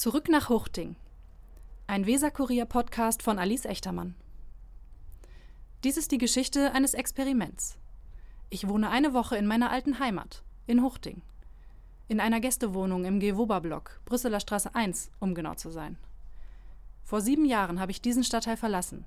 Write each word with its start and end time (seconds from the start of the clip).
Zurück 0.00 0.30
nach 0.30 0.48
Huchting. 0.48 0.96
Ein 1.86 2.06
Weserkurier-Podcast 2.06 3.22
von 3.22 3.38
Alice 3.38 3.66
Echtermann. 3.66 4.14
Dies 5.84 5.98
ist 5.98 6.10
die 6.10 6.16
Geschichte 6.16 6.72
eines 6.72 6.94
Experiments. 6.94 7.76
Ich 8.48 8.66
wohne 8.66 8.88
eine 8.88 9.12
Woche 9.12 9.36
in 9.36 9.46
meiner 9.46 9.70
alten 9.70 9.98
Heimat, 9.98 10.42
in 10.66 10.82
Huchting. 10.82 11.20
In 12.08 12.18
einer 12.18 12.40
Gästewohnung 12.40 13.04
im 13.04 13.20
Gewoba-Block, 13.20 14.00
Brüsseler 14.06 14.40
Straße 14.40 14.74
1, 14.74 15.10
um 15.20 15.34
genau 15.34 15.54
zu 15.54 15.68
sein. 15.68 15.98
Vor 17.04 17.20
sieben 17.20 17.44
Jahren 17.44 17.78
habe 17.78 17.92
ich 17.92 18.00
diesen 18.00 18.24
Stadtteil 18.24 18.56
verlassen. 18.56 19.04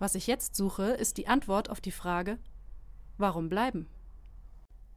Was 0.00 0.16
ich 0.16 0.26
jetzt 0.26 0.56
suche, 0.56 0.86
ist 0.86 1.18
die 1.18 1.28
Antwort 1.28 1.70
auf 1.70 1.80
die 1.80 1.92
Frage: 1.92 2.40
Warum 3.16 3.48
bleiben? 3.48 3.86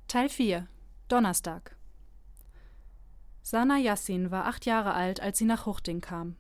Teil 0.08 0.28
4 0.28 0.66
Donnerstag 1.08 1.76
Sana 3.50 3.80
Yassin 3.80 4.30
war 4.30 4.46
acht 4.46 4.68
Jahre 4.68 4.94
alt, 4.94 5.24
als 5.24 5.40
sie 5.40 5.46
nach 5.46 5.66
Huchting 5.66 6.02
kam. 6.02 6.36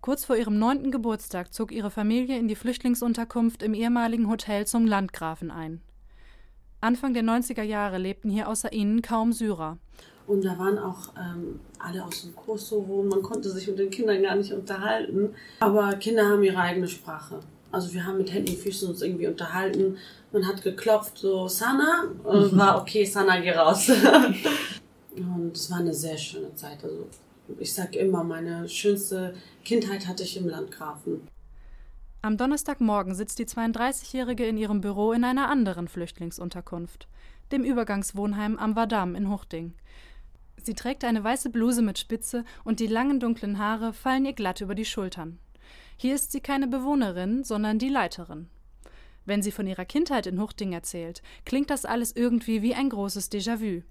Kurz 0.00 0.24
vor 0.24 0.34
ihrem 0.34 0.58
neunten 0.58 0.90
Geburtstag 0.90 1.52
zog 1.52 1.70
ihre 1.70 1.90
Familie 1.90 2.38
in 2.38 2.48
die 2.48 2.54
Flüchtlingsunterkunft 2.54 3.62
im 3.62 3.74
ehemaligen 3.74 4.30
Hotel 4.30 4.66
zum 4.66 4.86
Landgrafen 4.86 5.50
ein. 5.50 5.82
Anfang 6.80 7.12
der 7.12 7.22
90er 7.22 7.60
Jahre 7.60 7.98
lebten 7.98 8.30
hier 8.30 8.48
außer 8.48 8.72
ihnen 8.72 9.02
kaum 9.02 9.34
Syrer. 9.34 9.76
Und 10.26 10.42
da 10.42 10.58
waren 10.58 10.78
auch 10.78 11.12
ähm, 11.18 11.60
alle 11.78 12.02
aus 12.02 12.22
dem 12.22 12.34
Kosovo. 12.34 13.02
Man 13.02 13.20
konnte 13.20 13.50
sich 13.50 13.68
mit 13.68 13.78
den 13.78 13.90
Kindern 13.90 14.22
gar 14.22 14.36
nicht 14.36 14.54
unterhalten. 14.54 15.34
Aber 15.60 15.92
Kinder 15.96 16.26
haben 16.30 16.42
ihre 16.42 16.56
eigene 16.56 16.88
Sprache. 16.88 17.40
Also 17.70 17.92
wir 17.92 18.06
haben 18.06 18.16
mit 18.16 18.32
Händen 18.32 18.52
und 18.52 18.58
Füßen 18.58 18.88
uns 18.88 19.02
irgendwie 19.02 19.26
unterhalten. 19.26 19.98
Man 20.32 20.46
hat 20.46 20.62
geklopft, 20.62 21.18
so 21.18 21.46
Sana, 21.46 22.04
und 22.24 22.56
war 22.56 22.80
okay, 22.80 23.04
Sana, 23.04 23.38
geh 23.40 23.50
raus. 23.50 23.90
Und 25.52 25.58
es 25.58 25.70
war 25.70 25.80
eine 25.80 25.92
sehr 25.92 26.16
schöne 26.16 26.54
Zeit. 26.54 26.82
Also 26.82 27.06
ich 27.58 27.74
sage 27.74 27.98
immer, 27.98 28.24
meine 28.24 28.66
schönste 28.70 29.34
Kindheit 29.66 30.06
hatte 30.06 30.22
ich 30.22 30.38
im 30.38 30.48
Landgrafen. 30.48 31.28
Am 32.22 32.38
Donnerstagmorgen 32.38 33.14
sitzt 33.14 33.38
die 33.38 33.44
32-Jährige 33.44 34.46
in 34.46 34.56
ihrem 34.56 34.80
Büro 34.80 35.12
in 35.12 35.24
einer 35.24 35.50
anderen 35.50 35.88
Flüchtlingsunterkunft, 35.88 37.06
dem 37.50 37.64
Übergangswohnheim 37.64 38.56
am 38.56 38.76
Wadam 38.76 39.14
in 39.14 39.28
Huchting. 39.28 39.74
Sie 40.56 40.72
trägt 40.72 41.04
eine 41.04 41.22
weiße 41.22 41.50
Bluse 41.50 41.82
mit 41.82 41.98
Spitze 41.98 42.46
und 42.64 42.80
die 42.80 42.86
langen 42.86 43.20
dunklen 43.20 43.58
Haare 43.58 43.92
fallen 43.92 44.24
ihr 44.24 44.32
glatt 44.32 44.62
über 44.62 44.74
die 44.74 44.86
Schultern. 44.86 45.38
Hier 45.98 46.14
ist 46.14 46.32
sie 46.32 46.40
keine 46.40 46.66
Bewohnerin, 46.66 47.44
sondern 47.44 47.78
die 47.78 47.90
Leiterin. 47.90 48.48
Wenn 49.26 49.42
sie 49.42 49.52
von 49.52 49.66
ihrer 49.66 49.84
Kindheit 49.84 50.26
in 50.26 50.40
Huchting 50.40 50.72
erzählt, 50.72 51.20
klingt 51.44 51.68
das 51.68 51.84
alles 51.84 52.16
irgendwie 52.16 52.62
wie 52.62 52.74
ein 52.74 52.88
großes 52.88 53.30
Déjà-vu. 53.30 53.82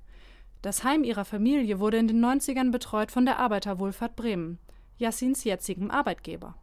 Das 0.61 0.83
Heim 0.83 1.03
ihrer 1.03 1.25
Familie 1.25 1.79
wurde 1.79 1.97
in 1.97 2.07
den 2.07 2.23
90ern 2.23 2.71
betreut 2.71 3.11
von 3.11 3.25
der 3.25 3.39
Arbeiterwohlfahrt 3.39 4.15
Bremen, 4.15 4.59
Yassins 4.97 5.43
jetzigem 5.43 5.89
Arbeitgeber. 5.89 6.55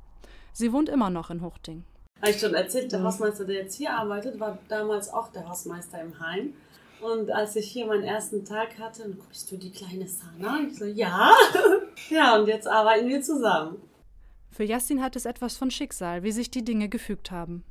Sie 0.52 0.72
wohnt 0.72 0.88
immer 0.88 1.10
noch 1.10 1.30
in 1.30 1.42
Huchting. 1.42 1.84
Habe 2.20 2.30
ich 2.30 2.38
schon 2.38 2.54
erzählt, 2.54 2.92
der 2.92 3.02
Hausmeister, 3.02 3.44
der 3.44 3.56
jetzt 3.56 3.74
hier 3.74 3.92
arbeitet, 3.92 4.38
war 4.38 4.58
damals 4.68 5.12
auch 5.12 5.32
der 5.32 5.48
Hausmeister 5.48 6.00
im 6.00 6.18
Heim. 6.20 6.52
Und 7.00 7.30
als 7.30 7.56
ich 7.56 7.70
hier 7.70 7.86
meinen 7.86 8.04
ersten 8.04 8.44
Tag 8.44 8.78
hatte, 8.78 9.02
dann 9.02 9.18
guckst 9.18 9.50
du 9.50 9.56
die 9.56 9.70
kleine 9.70 10.06
Sana? 10.06 10.60
Ich 10.68 10.78
so, 10.78 10.84
ja. 10.84 11.32
ja, 12.10 12.36
und 12.36 12.46
jetzt 12.46 12.68
arbeiten 12.68 13.08
wir 13.08 13.22
zusammen. 13.22 13.76
Für 14.50 14.64
Yassin 14.64 15.02
hat 15.02 15.16
es 15.16 15.26
etwas 15.26 15.56
von 15.56 15.70
Schicksal, 15.70 16.22
wie 16.22 16.32
sich 16.32 16.50
die 16.50 16.64
Dinge 16.64 16.88
gefügt 16.88 17.30
haben. 17.30 17.64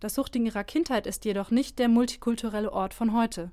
Das 0.00 0.16
Huchting 0.18 0.46
ihrer 0.46 0.64
Kindheit 0.64 1.06
ist 1.06 1.24
jedoch 1.24 1.50
nicht 1.50 1.78
der 1.78 1.88
multikulturelle 1.88 2.72
Ort 2.72 2.94
von 2.94 3.14
heute. 3.14 3.50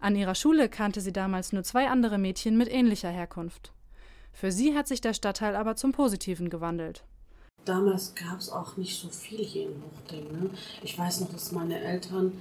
An 0.00 0.14
ihrer 0.14 0.34
Schule 0.34 0.68
kannte 0.68 1.00
sie 1.00 1.12
damals 1.12 1.52
nur 1.52 1.64
zwei 1.64 1.88
andere 1.88 2.18
Mädchen 2.18 2.56
mit 2.56 2.70
ähnlicher 2.70 3.10
Herkunft. 3.10 3.72
Für 4.32 4.52
sie 4.52 4.76
hat 4.76 4.86
sich 4.86 5.00
der 5.00 5.14
Stadtteil 5.14 5.56
aber 5.56 5.74
zum 5.74 5.92
Positiven 5.92 6.50
gewandelt. 6.50 7.02
Damals 7.64 8.14
gab 8.14 8.38
es 8.38 8.50
auch 8.50 8.76
nicht 8.76 8.98
so 8.98 9.08
viel 9.08 9.44
hier 9.44 9.64
in 9.68 9.82
Huchting. 9.82 10.32
Ne? 10.32 10.50
Ich 10.82 10.96
weiß 10.96 11.20
noch, 11.20 11.30
dass 11.30 11.50
meine 11.52 11.80
Eltern, 11.80 12.32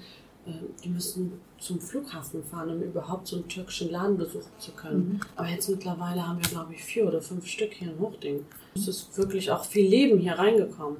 äh, 0.45 0.51
die 0.83 0.89
müssten 0.89 1.41
zum 1.57 1.81
Flughafen 1.81 2.43
fahren, 2.43 2.69
um 2.69 2.81
überhaupt 2.83 3.27
so 3.27 3.37
einen 3.37 3.47
türkischen 3.47 3.89
Laden 3.89 4.17
besuchen 4.17 4.51
zu 4.59 4.71
können. 4.71 5.13
Mhm. 5.13 5.19
Aber 5.35 5.47
jetzt 5.47 5.69
mittlerweile 5.69 6.25
haben 6.25 6.37
wir, 6.37 6.49
glaube 6.49 6.75
ich, 6.75 6.83
vier 6.83 7.07
oder 7.07 7.21
fünf 7.21 7.47
Stück 7.47 7.73
hier 7.73 7.91
in 7.91 7.99
Huchting. 7.99 8.45
Es 8.75 8.87
ist 8.87 9.17
wirklich 9.17 9.51
auch 9.51 9.65
viel 9.65 9.89
Leben 9.89 10.19
hier 10.19 10.33
reingekommen. 10.33 10.97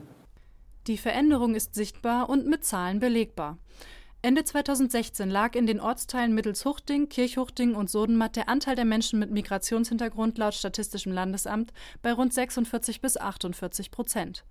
Die 0.88 0.98
Veränderung 0.98 1.54
ist 1.54 1.76
sichtbar 1.76 2.30
und 2.30 2.48
mit 2.48 2.66
Zahlen 2.66 3.00
belegbar. 3.00 3.58
Ende 4.28 4.44
2016 4.44 5.30
lag 5.30 5.56
in 5.56 5.68
den 5.68 5.80
Ortsteilen 5.80 6.36
Mittelshuchting, 6.36 7.08
Kirchhuchting 7.08 7.76
und 7.76 7.90
Sodenmatt 7.90 8.36
der 8.36 8.50
Anteil 8.50 8.76
der 8.76 8.84
Menschen 8.84 9.20
mit 9.20 9.32
Migrationshintergrund 9.32 10.38
laut 10.38 10.54
Statistischem 10.54 11.14
Landesamt 11.14 11.72
bei 12.02 12.12
rund 12.12 12.34
46 12.34 13.00
bis 13.00 13.16
48 13.16 13.90
Prozent. 13.90 14.44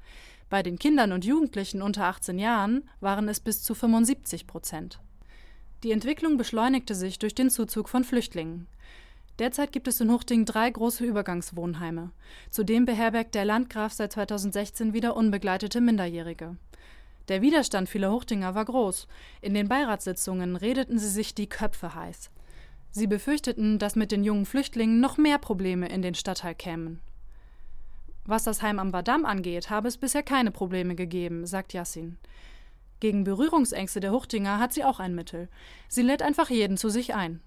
Bei 0.49 0.63
den 0.63 0.79
Kindern 0.79 1.13
und 1.13 1.27
Jugendlichen 1.27 1.83
unter 1.83 2.05
18 2.05 2.39
Jahren 2.39 2.89
waren 3.01 3.29
es 3.29 3.39
bis 3.39 3.63
zu 3.63 3.75
75 3.75 4.47
Prozent. 4.47 4.99
Die 5.83 5.93
Entwicklung 5.93 6.39
beschleunigte 6.39 6.95
sich 6.95 7.19
durch 7.19 7.35
den 7.35 7.51
Zuzug 7.51 7.91
von 7.91 8.03
Flüchtlingen. 8.03 8.69
Derzeit 9.39 9.73
gibt 9.73 9.89
es 9.89 10.01
in 10.01 10.11
Huchting 10.11 10.47
drei 10.47 10.71
große 10.71 11.05
Übergangswohnheime. 11.05 12.13
Zudem 12.49 12.87
beherbergt 12.87 13.35
der 13.35 13.45
Landgraf 13.45 13.93
seit 13.93 14.15
2016 14.15 14.95
wieder 14.95 15.15
unbegleitete 15.15 15.83
Minderjährige. 15.83 16.57
Der 17.29 17.43
Widerstand 17.43 17.89
vieler 17.89 18.13
Huchtinger 18.13 18.55
war 18.55 18.65
groß. 18.65 19.09
In 19.41 19.55
den 19.55 19.69
Beiratssitzungen 19.69 20.57
redeten 20.57 20.99
sie 20.99 21.09
sich 21.09 21.35
die 21.35 21.49
Köpfe 21.49 21.95
heiß. 21.95 22.31
Sie 22.91 23.07
befürchteten, 23.07 23.79
dass 23.79 23.97
mit 23.97 24.13
den 24.13 24.25
jungen 24.25 24.47
Flüchtlingen 24.47 25.01
noch 25.01 25.19
mehr 25.19 25.39
Probleme 25.39 25.89
in 25.89 26.03
den 26.03 26.15
Stadtteil 26.15 26.55
kämen. 26.55 27.01
Was 28.25 28.45
das 28.45 28.63
Heim 28.63 28.79
am 28.79 28.91
Badam 28.91 29.25
angeht, 29.25 29.71
habe 29.71 29.89
es 29.89 29.99
bisher 29.99 30.23
keine 30.23 30.51
Probleme 30.51 30.95
gegeben, 30.95 31.47
sagt 31.47 31.73
Yassin. 31.73 32.17
Gegen 32.99 33.25
Berührungsängste 33.25 34.01
der 34.01 34.13
Huchtinger 34.13 34.59
hat 34.59 34.73
sie 34.73 34.85
auch 34.85 34.99
ein 34.99 35.15
Mittel. 35.15 35.49
Sie 35.89 36.03
lädt 36.03 36.23
einfach 36.23 36.49
jeden 36.49 36.77
zu 36.77 36.89
sich 36.89 37.15
ein. 37.15 37.41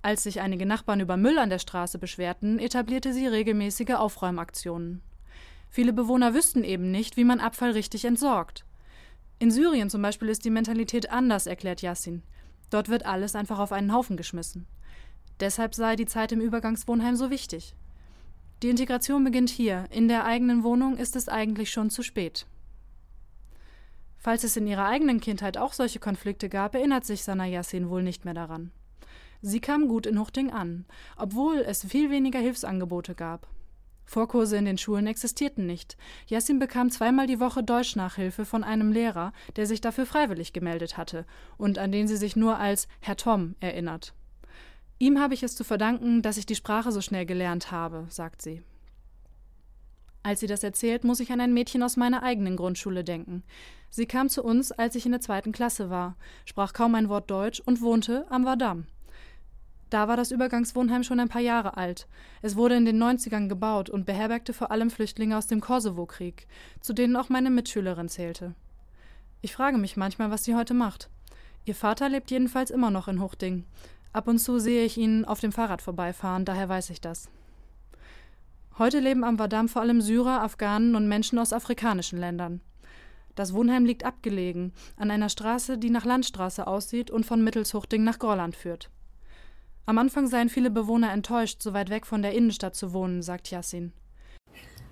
Als 0.00 0.24
sich 0.24 0.40
einige 0.40 0.66
Nachbarn 0.66 1.00
über 1.00 1.16
Müll 1.16 1.38
an 1.38 1.50
der 1.50 1.60
Straße 1.60 1.98
beschwerten, 1.98 2.58
etablierte 2.58 3.12
sie 3.12 3.26
regelmäßige 3.26 3.90
Aufräumaktionen. 3.90 5.02
Viele 5.70 5.92
Bewohner 5.92 6.34
wüssten 6.34 6.64
eben 6.64 6.90
nicht, 6.90 7.16
wie 7.16 7.24
man 7.24 7.38
Abfall 7.38 7.70
richtig 7.70 8.04
entsorgt. 8.04 8.64
In 9.42 9.50
Syrien 9.50 9.90
zum 9.90 10.02
Beispiel 10.02 10.28
ist 10.28 10.44
die 10.44 10.50
Mentalität 10.50 11.10
anders, 11.10 11.48
erklärt 11.48 11.82
Yassin. 11.82 12.22
Dort 12.70 12.88
wird 12.88 13.04
alles 13.04 13.34
einfach 13.34 13.58
auf 13.58 13.72
einen 13.72 13.92
Haufen 13.92 14.16
geschmissen. 14.16 14.68
Deshalb 15.40 15.74
sei 15.74 15.96
die 15.96 16.06
Zeit 16.06 16.30
im 16.30 16.40
Übergangswohnheim 16.40 17.16
so 17.16 17.28
wichtig. 17.28 17.74
Die 18.62 18.70
Integration 18.70 19.24
beginnt 19.24 19.50
hier, 19.50 19.86
in 19.90 20.06
der 20.06 20.26
eigenen 20.26 20.62
Wohnung 20.62 20.96
ist 20.96 21.16
es 21.16 21.28
eigentlich 21.28 21.72
schon 21.72 21.90
zu 21.90 22.04
spät. 22.04 22.46
Falls 24.16 24.44
es 24.44 24.56
in 24.56 24.68
ihrer 24.68 24.86
eigenen 24.86 25.20
Kindheit 25.20 25.58
auch 25.58 25.72
solche 25.72 25.98
Konflikte 25.98 26.48
gab, 26.48 26.76
erinnert 26.76 27.04
sich 27.04 27.24
Sana 27.24 27.46
Yassin 27.46 27.90
wohl 27.90 28.04
nicht 28.04 28.24
mehr 28.24 28.34
daran. 28.34 28.70
Sie 29.40 29.58
kam 29.58 29.88
gut 29.88 30.06
in 30.06 30.20
Huchting 30.20 30.52
an, 30.52 30.84
obwohl 31.16 31.56
es 31.56 31.84
viel 31.84 32.10
weniger 32.10 32.38
Hilfsangebote 32.38 33.16
gab. 33.16 33.48
Vorkurse 34.04 34.56
in 34.56 34.64
den 34.64 34.78
Schulen 34.78 35.06
existierten 35.06 35.66
nicht. 35.66 35.96
Yassin 36.26 36.58
bekam 36.58 36.90
zweimal 36.90 37.26
die 37.26 37.40
Woche 37.40 37.62
Deutschnachhilfe 37.62 38.44
von 38.44 38.64
einem 38.64 38.92
Lehrer, 38.92 39.32
der 39.56 39.66
sich 39.66 39.80
dafür 39.80 40.06
freiwillig 40.06 40.52
gemeldet 40.52 40.96
hatte 40.96 41.24
und 41.56 41.78
an 41.78 41.92
den 41.92 42.08
sie 42.08 42.16
sich 42.16 42.36
nur 42.36 42.58
als 42.58 42.88
Herr 43.00 43.16
Tom 43.16 43.54
erinnert. 43.60 44.14
Ihm 44.98 45.18
habe 45.18 45.34
ich 45.34 45.42
es 45.42 45.56
zu 45.56 45.64
verdanken, 45.64 46.22
dass 46.22 46.36
ich 46.36 46.46
die 46.46 46.54
Sprache 46.54 46.92
so 46.92 47.00
schnell 47.00 47.26
gelernt 47.26 47.72
habe, 47.72 48.06
sagt 48.08 48.42
sie. 48.42 48.62
Als 50.22 50.40
sie 50.40 50.46
das 50.46 50.62
erzählt, 50.62 51.02
muss 51.02 51.18
ich 51.18 51.32
an 51.32 51.40
ein 51.40 51.52
Mädchen 51.52 51.82
aus 51.82 51.96
meiner 51.96 52.22
eigenen 52.22 52.56
Grundschule 52.56 53.02
denken. 53.02 53.42
Sie 53.90 54.06
kam 54.06 54.28
zu 54.28 54.44
uns, 54.44 54.70
als 54.70 54.94
ich 54.94 55.04
in 55.04 55.12
der 55.12 55.20
zweiten 55.20 55.50
Klasse 55.52 55.90
war, 55.90 56.16
sprach 56.44 56.72
kaum 56.72 56.94
ein 56.94 57.08
Wort 57.08 57.30
Deutsch 57.30 57.60
und 57.60 57.80
wohnte 57.80 58.26
am 58.30 58.44
Wadam. 58.44 58.86
Da 59.92 60.08
war 60.08 60.16
das 60.16 60.30
Übergangswohnheim 60.30 61.02
schon 61.02 61.20
ein 61.20 61.28
paar 61.28 61.42
Jahre 61.42 61.76
alt. 61.76 62.08
Es 62.40 62.56
wurde 62.56 62.76
in 62.76 62.86
den 62.86 62.98
90ern 62.98 63.50
gebaut 63.50 63.90
und 63.90 64.06
beherbergte 64.06 64.54
vor 64.54 64.70
allem 64.70 64.88
Flüchtlinge 64.88 65.36
aus 65.36 65.48
dem 65.48 65.60
Kosovo-Krieg, 65.60 66.46
zu 66.80 66.94
denen 66.94 67.14
auch 67.14 67.28
meine 67.28 67.50
Mitschülerin 67.50 68.08
zählte. 68.08 68.54
Ich 69.42 69.52
frage 69.52 69.76
mich 69.76 69.98
manchmal, 69.98 70.30
was 70.30 70.44
sie 70.44 70.54
heute 70.54 70.72
macht. 70.72 71.10
Ihr 71.66 71.74
Vater 71.74 72.08
lebt 72.08 72.30
jedenfalls 72.30 72.70
immer 72.70 72.90
noch 72.90 73.06
in 73.06 73.20
Huchting. 73.20 73.66
Ab 74.14 74.28
und 74.28 74.38
zu 74.38 74.58
sehe 74.58 74.86
ich 74.86 74.96
ihn 74.96 75.26
auf 75.26 75.40
dem 75.40 75.52
Fahrrad 75.52 75.82
vorbeifahren, 75.82 76.46
daher 76.46 76.70
weiß 76.70 76.88
ich 76.88 77.02
das. 77.02 77.28
Heute 78.78 78.98
leben 78.98 79.24
am 79.24 79.38
Wadam 79.38 79.68
vor 79.68 79.82
allem 79.82 80.00
Syrer, 80.00 80.40
Afghanen 80.40 80.96
und 80.96 81.06
Menschen 81.06 81.38
aus 81.38 81.52
afrikanischen 81.52 82.18
Ländern. 82.18 82.62
Das 83.34 83.52
Wohnheim 83.52 83.84
liegt 83.84 84.06
abgelegen, 84.06 84.72
an 84.96 85.10
einer 85.10 85.28
Straße, 85.28 85.76
die 85.76 85.90
nach 85.90 86.06
Landstraße 86.06 86.66
aussieht 86.66 87.10
und 87.10 87.26
von 87.26 87.44
Mittelshuchting 87.44 88.02
nach 88.02 88.18
Gorland 88.18 88.56
führt. 88.56 88.88
Am 89.84 89.98
Anfang 89.98 90.28
seien 90.28 90.48
viele 90.48 90.70
Bewohner 90.70 91.12
enttäuscht, 91.12 91.60
so 91.60 91.72
weit 91.72 91.90
weg 91.90 92.06
von 92.06 92.22
der 92.22 92.34
Innenstadt 92.34 92.76
zu 92.76 92.92
wohnen, 92.92 93.20
sagt 93.20 93.50
Yassin. 93.50 93.92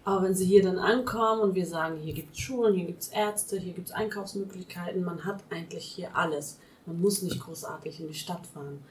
Aber 0.04 0.24
wenn 0.24 0.34
sie 0.34 0.46
hier 0.46 0.62
dann 0.62 0.78
ankommen 0.78 1.42
und 1.42 1.54
wir 1.54 1.66
sagen, 1.66 1.98
hier 1.98 2.14
gibt 2.14 2.34
es 2.34 2.40
Schulen, 2.40 2.74
hier 2.74 2.86
gibt 2.86 3.02
es 3.02 3.08
Ärzte, 3.08 3.58
hier 3.58 3.72
gibt 3.72 3.88
es 3.88 3.94
Einkaufsmöglichkeiten, 3.94 5.04
man 5.04 5.24
hat 5.24 5.44
eigentlich 5.50 5.84
hier 5.84 6.16
alles. 6.16 6.58
Man 6.86 7.00
muss 7.00 7.22
nicht 7.22 7.38
großartig 7.38 8.00
in 8.00 8.08
die 8.08 8.14
Stadt 8.14 8.46
fahren. 8.46 8.82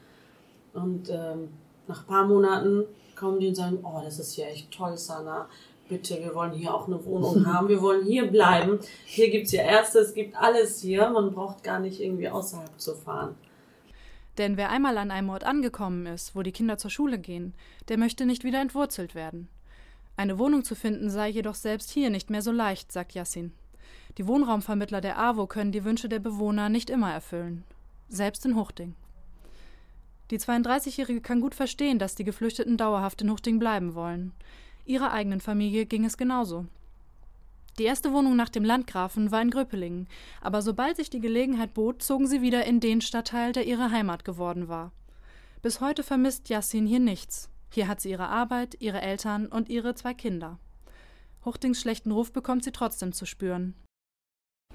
Und 0.72 1.10
ähm, 1.10 1.48
nach 1.86 2.02
ein 2.02 2.06
paar 2.06 2.26
Monaten 2.26 2.84
kommen 3.18 3.40
die 3.40 3.48
und 3.48 3.56
sagen, 3.56 3.80
oh, 3.82 4.00
das 4.02 4.18
ist 4.18 4.32
hier 4.32 4.46
echt 4.46 4.70
toll, 4.70 4.96
Sana. 4.96 5.48
Bitte, 5.88 6.18
wir 6.20 6.34
wollen 6.34 6.52
hier 6.52 6.72
auch 6.72 6.86
eine 6.86 7.04
Wohnung 7.04 7.44
haben, 7.52 7.68
wir 7.68 7.82
wollen 7.82 8.06
hier 8.06 8.30
bleiben. 8.30 8.78
Hier 9.04 9.28
gibt 9.28 9.46
es 9.46 9.52
ja 9.52 9.64
Ärzte, 9.64 9.98
es 9.98 10.14
gibt 10.14 10.34
alles 10.36 10.80
hier. 10.80 11.10
Man 11.10 11.32
braucht 11.32 11.62
gar 11.62 11.80
nicht 11.80 12.00
irgendwie 12.00 12.28
außerhalb 12.28 12.80
zu 12.80 12.94
fahren. 12.94 13.34
Denn 14.40 14.56
wer 14.56 14.70
einmal 14.70 14.96
an 14.96 15.10
einem 15.10 15.28
Ort 15.28 15.44
angekommen 15.44 16.06
ist, 16.06 16.34
wo 16.34 16.42
die 16.42 16.50
Kinder 16.50 16.78
zur 16.78 16.90
Schule 16.90 17.18
gehen, 17.18 17.52
der 17.88 17.98
möchte 17.98 18.24
nicht 18.24 18.42
wieder 18.42 18.58
entwurzelt 18.58 19.14
werden. 19.14 19.50
Eine 20.16 20.38
Wohnung 20.38 20.64
zu 20.64 20.74
finden 20.74 21.10
sei 21.10 21.28
jedoch 21.28 21.54
selbst 21.54 21.90
hier 21.90 22.08
nicht 22.08 22.30
mehr 22.30 22.40
so 22.40 22.50
leicht, 22.50 22.90
sagt 22.90 23.12
Yassin. 23.12 23.52
Die 24.16 24.26
Wohnraumvermittler 24.26 25.02
der 25.02 25.18
AWO 25.18 25.46
können 25.46 25.72
die 25.72 25.84
Wünsche 25.84 26.08
der 26.08 26.20
Bewohner 26.20 26.70
nicht 26.70 26.88
immer 26.88 27.12
erfüllen. 27.12 27.64
Selbst 28.08 28.46
in 28.46 28.56
Huchting. 28.56 28.94
Die 30.30 30.38
32-Jährige 30.38 31.20
kann 31.20 31.42
gut 31.42 31.54
verstehen, 31.54 31.98
dass 31.98 32.14
die 32.14 32.24
Geflüchteten 32.24 32.78
dauerhaft 32.78 33.20
in 33.20 33.30
Huchting 33.30 33.58
bleiben 33.58 33.94
wollen. 33.94 34.32
Ihrer 34.86 35.12
eigenen 35.12 35.42
Familie 35.42 35.84
ging 35.84 36.06
es 36.06 36.16
genauso. 36.16 36.64
Die 37.80 37.86
erste 37.86 38.12
Wohnung 38.12 38.36
nach 38.36 38.50
dem 38.50 38.62
Landgrafen 38.62 39.30
war 39.30 39.40
in 39.40 39.50
Gröpelingen, 39.50 40.06
aber 40.42 40.60
sobald 40.60 40.96
sich 40.96 41.08
die 41.08 41.18
Gelegenheit 41.18 41.72
bot, 41.72 42.02
zogen 42.02 42.26
sie 42.26 42.42
wieder 42.42 42.66
in 42.66 42.78
den 42.78 43.00
Stadtteil, 43.00 43.54
der 43.54 43.66
ihre 43.66 43.90
Heimat 43.90 44.26
geworden 44.26 44.68
war. 44.68 44.92
Bis 45.62 45.80
heute 45.80 46.02
vermisst 46.02 46.50
Yassin 46.50 46.86
hier 46.86 46.98
nichts. 46.98 47.48
Hier 47.70 47.88
hat 47.88 48.02
sie 48.02 48.10
ihre 48.10 48.28
Arbeit, 48.28 48.76
ihre 48.80 49.00
Eltern 49.00 49.46
und 49.46 49.70
ihre 49.70 49.94
zwei 49.94 50.12
Kinder. 50.12 50.58
Huchtings 51.42 51.80
schlechten 51.80 52.10
Ruf 52.10 52.34
bekommt 52.34 52.64
sie 52.64 52.72
trotzdem 52.72 53.14
zu 53.14 53.24
spüren. 53.24 53.72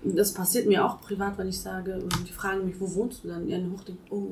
Das 0.03 0.33
passiert 0.33 0.65
mir 0.65 0.83
auch 0.83 0.99
privat, 0.99 1.37
wenn 1.37 1.49
ich 1.49 1.61
sage, 1.61 2.03
die 2.27 2.33
fragen 2.33 2.65
mich, 2.65 2.79
wo 2.79 2.91
wohnst 2.95 3.23
du 3.23 3.27
denn? 3.27 3.47
In 3.47 3.71
Huchting. 3.71 3.99
Oh, 4.09 4.29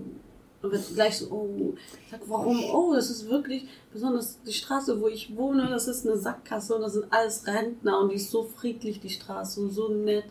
und 0.64 0.72
wird 0.72 0.96
gleich 0.96 1.18
so, 1.18 1.30
oh, 1.30 1.76
ich 2.06 2.12
sag, 2.12 2.22
warum? 2.28 2.64
Oh, 2.72 2.94
das 2.96 3.10
ist 3.10 3.30
wirklich, 3.30 3.68
besonders 3.92 4.42
die 4.44 4.54
Straße, 4.54 5.00
wo 5.00 5.10
ich 5.10 5.36
wohne, 5.36 5.68
das 5.70 5.88
ist 5.88 6.08
eine 6.08 6.18
Sackgasse 6.18 6.76
und 6.76 6.82
das 6.82 6.94
sind 6.94 7.12
alles 7.12 7.46
Rentner 7.46 8.00
und 8.00 8.10
die 8.10 8.16
ist 8.16 8.32
so 8.32 8.44
friedlich, 8.44 9.02
die 9.02 9.10
Straße, 9.10 9.60
und 9.60 9.72
so 9.72 9.90
nett. 9.90 10.26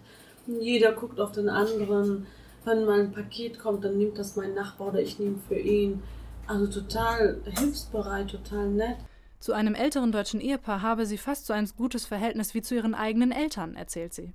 Und 0.46 0.62
jeder 0.62 0.92
guckt 0.92 1.20
auf 1.20 1.32
den 1.32 1.48
anderen. 1.48 2.26
Wenn 2.64 2.84
mal 2.84 3.00
ein 3.00 3.12
Paket 3.12 3.58
kommt, 3.58 3.84
dann 3.84 3.98
nimmt 3.98 4.18
das 4.18 4.36
mein 4.36 4.54
Nachbar 4.54 4.88
oder 4.88 5.00
ich 5.00 5.18
nehme 5.18 5.38
für 5.48 5.58
ihn. 5.58 6.02
Also 6.46 6.80
total 6.80 7.40
hilfsbereit, 7.44 8.30
total 8.30 8.68
nett. 8.68 8.96
Zu 9.38 9.52
einem 9.52 9.74
älteren 9.74 10.12
deutschen 10.12 10.40
Ehepaar 10.40 10.80
habe 10.80 11.04
sie 11.04 11.18
fast 11.18 11.46
so 11.46 11.52
ein 11.52 11.68
gutes 11.76 12.06
Verhältnis 12.06 12.54
wie 12.54 12.62
zu 12.62 12.74
ihren 12.74 12.94
eigenen 12.94 13.32
Eltern, 13.32 13.74
erzählt 13.74 14.14
sie. 14.14 14.32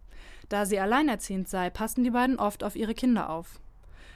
Da 0.49 0.65
sie 0.65 0.79
alleinerziehend 0.79 1.47
sei, 1.47 1.69
passen 1.69 2.03
die 2.03 2.11
beiden 2.11 2.37
oft 2.37 2.63
auf 2.63 2.75
ihre 2.75 2.93
Kinder 2.93 3.29
auf. 3.29 3.59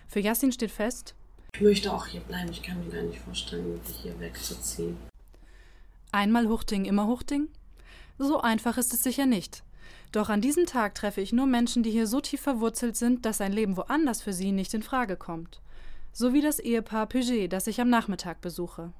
Für 0.07 0.19
Yassin 0.19 0.51
steht 0.51 0.71
fest, 0.71 1.15
ich 1.61 1.67
möchte 1.67 1.93
auch 1.93 2.07
hier 2.07 2.21
bleiben. 2.21 2.49
Ich 2.49 2.63
kann 2.63 2.83
mir 2.83 2.91
gar 2.91 3.03
nicht 3.03 3.19
vorstellen, 3.19 3.79
hier 4.01 4.19
wegzuziehen. 4.19 4.97
Einmal 6.11 6.47
Huchting, 6.47 6.85
immer 6.85 7.05
Huchting? 7.05 7.49
So 8.17 8.41
einfach 8.41 8.79
ist 8.79 8.95
es 8.95 9.03
sicher 9.03 9.27
nicht. 9.27 9.63
Doch 10.11 10.29
an 10.29 10.41
diesem 10.41 10.65
Tag 10.65 10.95
treffe 10.95 11.21
ich 11.21 11.33
nur 11.33 11.45
Menschen, 11.45 11.83
die 11.83 11.91
hier 11.91 12.07
so 12.07 12.19
tief 12.19 12.41
verwurzelt 12.41 12.97
sind, 12.97 13.27
dass 13.27 13.41
ein 13.41 13.53
Leben 13.53 13.77
woanders 13.77 14.23
für 14.23 14.33
sie 14.33 14.51
nicht 14.51 14.73
in 14.73 14.81
Frage 14.81 15.17
kommt. 15.17 15.61
So 16.11 16.33
wie 16.33 16.41
das 16.41 16.57
Ehepaar 16.57 17.05
Puget, 17.05 17.53
das 17.53 17.67
ich 17.67 17.79
am 17.79 17.89
Nachmittag 17.89 18.41
besuche. 18.41 18.91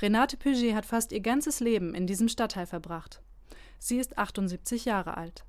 Renate 0.00 0.38
Puget 0.38 0.74
hat 0.74 0.86
fast 0.86 1.12
ihr 1.12 1.20
ganzes 1.20 1.60
Leben 1.60 1.94
in 1.94 2.06
diesem 2.06 2.28
Stadtteil 2.28 2.66
verbracht. 2.66 3.20
Sie 3.78 3.98
ist 3.98 4.16
78 4.16 4.86
Jahre 4.86 5.18
alt. 5.18 5.44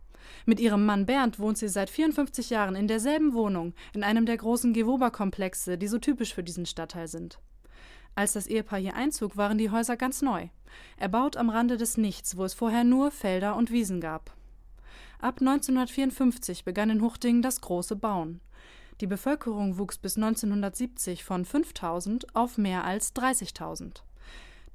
Mit 0.45 0.60
ihrem 0.60 0.86
Mann 0.86 1.06
Bernd 1.06 1.39
wohnt 1.39 1.57
sie 1.57 1.68
seit 1.68 1.89
54 1.89 2.50
Jahren 2.50 2.75
in 2.75 2.88
derselben 2.88 3.33
Wohnung, 3.33 3.74
in 3.94 4.04
einem 4.04 4.25
der 4.25 4.38
großen 4.38 4.74
Gewoba-Komplexe, 4.74 5.77
die 5.77 5.88
so 5.88 5.98
typisch 5.98 6.33
für 6.33 6.44
diesen 6.44 6.66
Stadtteil 6.66 7.07
sind. 7.07 7.39
Als 8.16 8.33
das 8.33 8.48
Ehepaar 8.48 8.80
hier 8.80 8.95
einzog, 8.95 9.36
waren 9.36 9.57
die 9.57 9.72
Häuser 9.72 9.98
ganz 9.98 10.22
neu. 10.22 10.48
Erbaut 10.98 11.36
am 11.36 11.50
Rande 11.50 11.75
des 11.77 11.98
Nichts, 11.98 12.38
wo 12.38 12.45
es 12.45 12.54
vorher 12.54 12.83
nur 12.83 13.12
Felder 13.12 13.56
und 13.56 13.72
Wiesen 13.72 14.00
gab. 14.00 14.33
Ab 15.19 15.42
1954 15.42 16.63
begann 16.63 16.89
in 16.89 17.01
Huchting 17.01 17.42
das 17.42 17.60
große 17.62 17.95
Bauen. 17.95 18.39
Die 19.01 19.07
Bevölkerung 19.07 19.77
wuchs 19.77 19.98
bis 19.98 20.16
1970 20.16 21.25
von 21.25 21.44
5000 21.44 22.33
auf 22.33 22.57
mehr 22.57 22.86
als 22.86 23.13
30.000. 23.13 24.04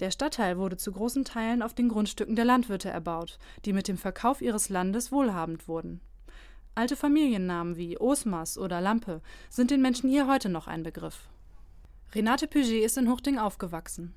Der 0.00 0.11
Stadtteil 0.11 0.56
wurde 0.56 0.79
zu 0.79 0.93
großen 0.93 1.25
Teilen 1.25 1.61
auf 1.61 1.75
den 1.75 1.91
Grundstücken 1.91 2.35
der 2.35 2.47
Landwirte 2.47 2.88
erbaut, 2.88 3.38
die 3.67 3.75
mit 3.75 3.87
dem 3.87 3.99
Verkauf 3.99 4.41
ihres 4.41 4.70
Landes 4.70 5.12
wohlhabend 5.12 5.69
wurden. 5.69 6.00
Alte 6.75 6.97
Familiennamen 6.97 7.76
wie 7.76 8.00
Osmas 8.00 8.56
oder 8.56 8.81
Lampe 8.81 9.20
sind 9.50 9.70
den 9.70 9.82
Menschen 9.82 10.08
hier 10.08 10.26
heute 10.26 10.49
noch 10.49 10.67
ein 10.69 10.82
Begriff. 10.82 11.29
Renate 12.14 12.47
Puget 12.47 12.82
ist 12.82 12.97
in 12.97 13.11
Huchting 13.11 13.38
aufgewachsen. 13.38 14.14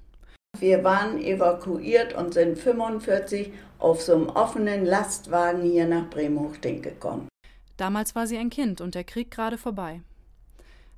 Wir 0.57 0.83
waren 0.83 1.19
evakuiert 1.19 2.13
und 2.13 2.33
sind 2.33 2.57
45 2.57 3.51
auf 3.79 4.01
so 4.01 4.13
einem 4.13 4.29
offenen 4.29 4.85
Lastwagen 4.85 5.63
hier 5.63 5.87
nach 5.87 6.09
Bremen-Huchting 6.09 6.81
gekommen. 6.81 7.27
Damals 7.75 8.15
war 8.15 8.27
sie 8.27 8.37
ein 8.37 8.49
Kind 8.51 8.79
und 8.79 8.95
der 8.95 9.03
Krieg 9.03 9.31
gerade 9.31 9.57
vorbei. 9.57 10.01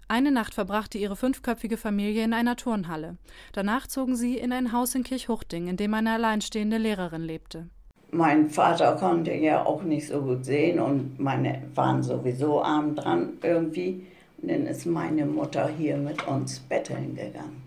Eine 0.08 0.32
Nacht 0.32 0.54
verbrachte 0.54 1.00
ihre 1.00 1.16
fünfköpfige 1.16 1.78
Familie 1.78 2.24
in 2.24 2.34
einer 2.34 2.56
Turnhalle. 2.56 3.18
Danach 3.54 3.88
zogen 3.88 4.16
sie 4.16 4.38
in 4.38 4.52
ein 4.52 4.72
Haus 4.72 4.94
in 4.94 5.04
Kirchhuchting, 5.04 5.68
in 5.68 5.78
dem 5.78 5.96
eine 5.96 6.14
alleinstehende 6.14 6.78
Lehrerin 6.78 7.24
lebte. 7.24 7.70
Mein 8.12 8.50
Vater 8.50 8.96
konnte 8.98 9.34
ja 9.34 9.66
auch 9.66 9.82
nicht 9.82 10.08
so 10.08 10.22
gut 10.22 10.46
sehen 10.46 10.80
und 10.80 11.20
meine 11.20 11.64
waren 11.74 12.04
sowieso 12.04 12.62
arm 12.62 12.96
dran 12.96 13.34
irgendwie. 13.42 14.06
Und 14.42 14.52
dann 14.52 14.68
ist 14.68 14.86
meine 14.86 15.26
Mutter 15.26 15.70
hier 15.76 15.98
mit 15.98 16.28
uns 16.28 16.60
betteln 16.60 17.16
gegangen. 17.16 17.64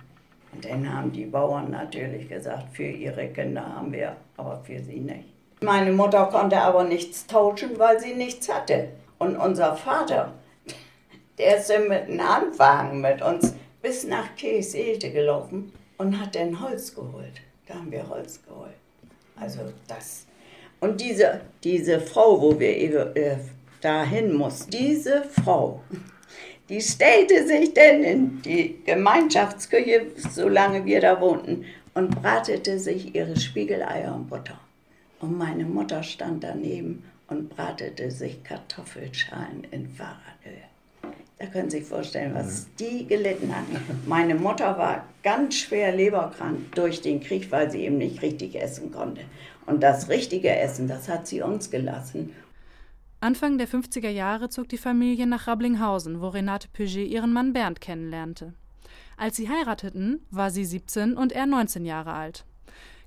Und 0.54 0.64
dann 0.64 0.92
haben 0.92 1.10
die 1.10 1.26
Bauern 1.26 1.72
natürlich 1.72 2.28
gesagt, 2.28 2.68
für 2.72 2.86
ihre 2.86 3.26
Kinder 3.28 3.66
haben 3.66 3.92
wir, 3.92 4.16
aber 4.36 4.60
für 4.62 4.80
sie 4.80 5.00
nicht. 5.00 5.24
Meine 5.60 5.92
Mutter 5.92 6.26
konnte 6.26 6.60
aber 6.60 6.84
nichts 6.84 7.26
tauschen, 7.26 7.70
weil 7.78 7.98
sie 7.98 8.14
nichts 8.14 8.48
hatte. 8.48 8.90
Und 9.18 9.36
unser 9.36 9.74
Vater, 9.74 10.34
der 11.38 11.58
ist 11.58 11.68
mit 11.88 12.02
einem 12.02 12.28
Handwagen 12.28 13.00
mit 13.00 13.22
uns 13.22 13.54
bis 13.80 14.04
nach 14.04 14.34
Kirchseelte 14.36 15.10
gelaufen 15.10 15.72
und 15.96 16.18
hat 16.20 16.34
dann 16.34 16.60
Holz 16.60 16.94
geholt. 16.94 17.40
Da 17.66 17.74
haben 17.74 17.90
wir 17.92 18.08
Holz 18.08 18.40
geholt. 18.42 18.74
Also 19.36 19.60
das. 19.86 20.26
Und 20.80 21.00
diese, 21.00 21.40
diese 21.64 22.00
Frau, 22.00 22.40
wo 22.40 22.58
wir 22.58 23.16
äh, 23.16 23.36
dahin 23.80 24.34
mussten, 24.34 24.70
diese 24.70 25.24
Frau, 25.24 25.82
die 26.68 26.80
stellte 26.80 27.46
sich 27.46 27.72
dann 27.72 28.04
in 28.04 28.42
die 28.42 28.82
Gemeinschaftsküche, 28.84 30.06
solange 30.16 30.84
wir 30.84 31.00
da 31.00 31.20
wohnten, 31.20 31.64
und 31.94 32.22
bratete 32.22 32.78
sich 32.78 33.14
ihre 33.14 33.36
Spiegeleier 33.36 34.14
und 34.14 34.28
Butter. 34.28 34.60
Und 35.20 35.36
meine 35.36 35.64
Mutter 35.64 36.02
stand 36.02 36.44
daneben 36.44 37.04
und 37.26 37.48
bratete 37.48 38.10
sich 38.10 38.44
Kartoffelschalen 38.44 39.66
in 39.70 39.88
Fahrradhöhe. 39.88 40.67
Da 41.38 41.46
können 41.46 41.70
Sie 41.70 41.78
sich 41.78 41.86
vorstellen, 41.86 42.34
was 42.34 42.62
mhm. 42.62 42.66
die 42.80 43.06
gelitten 43.06 43.54
hat. 43.54 43.64
Meine 44.06 44.34
Mutter 44.34 44.76
war 44.76 45.06
ganz 45.22 45.54
schwer 45.54 45.94
leberkrank 45.94 46.72
durch 46.74 47.00
den 47.00 47.20
Krieg, 47.20 47.52
weil 47.52 47.70
sie 47.70 47.82
eben 47.82 47.98
nicht 47.98 48.22
richtig 48.22 48.60
essen 48.60 48.90
konnte. 48.90 49.22
Und 49.66 49.82
das 49.82 50.08
richtige 50.08 50.50
Essen, 50.50 50.88
das 50.88 51.08
hat 51.08 51.26
sie 51.28 51.42
uns 51.42 51.70
gelassen. 51.70 52.34
Anfang 53.20 53.58
der 53.58 53.68
50er 53.68 54.08
Jahre 54.08 54.48
zog 54.48 54.68
die 54.68 54.78
Familie 54.78 55.26
nach 55.26 55.46
Rablinghausen, 55.46 56.20
wo 56.20 56.28
Renate 56.28 56.68
Puget 56.72 57.08
ihren 57.08 57.32
Mann 57.32 57.52
Bernd 57.52 57.80
kennenlernte. 57.80 58.54
Als 59.16 59.36
sie 59.36 59.48
heirateten, 59.48 60.24
war 60.30 60.50
sie 60.50 60.64
17 60.64 61.16
und 61.16 61.32
er 61.32 61.46
19 61.46 61.84
Jahre 61.84 62.12
alt. 62.12 62.44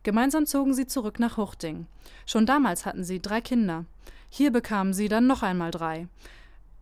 Gemeinsam 0.03 0.45
zogen 0.45 0.73
sie 0.73 0.87
zurück 0.87 1.19
nach 1.19 1.37
Huchting. 1.37 1.87
Schon 2.25 2.45
damals 2.45 2.85
hatten 2.85 3.03
sie 3.03 3.21
drei 3.21 3.39
Kinder. 3.39 3.85
Hier 4.29 4.51
bekamen 4.51 4.93
sie 4.93 5.07
dann 5.07 5.27
noch 5.27 5.43
einmal 5.43 5.71
drei. 5.71 6.07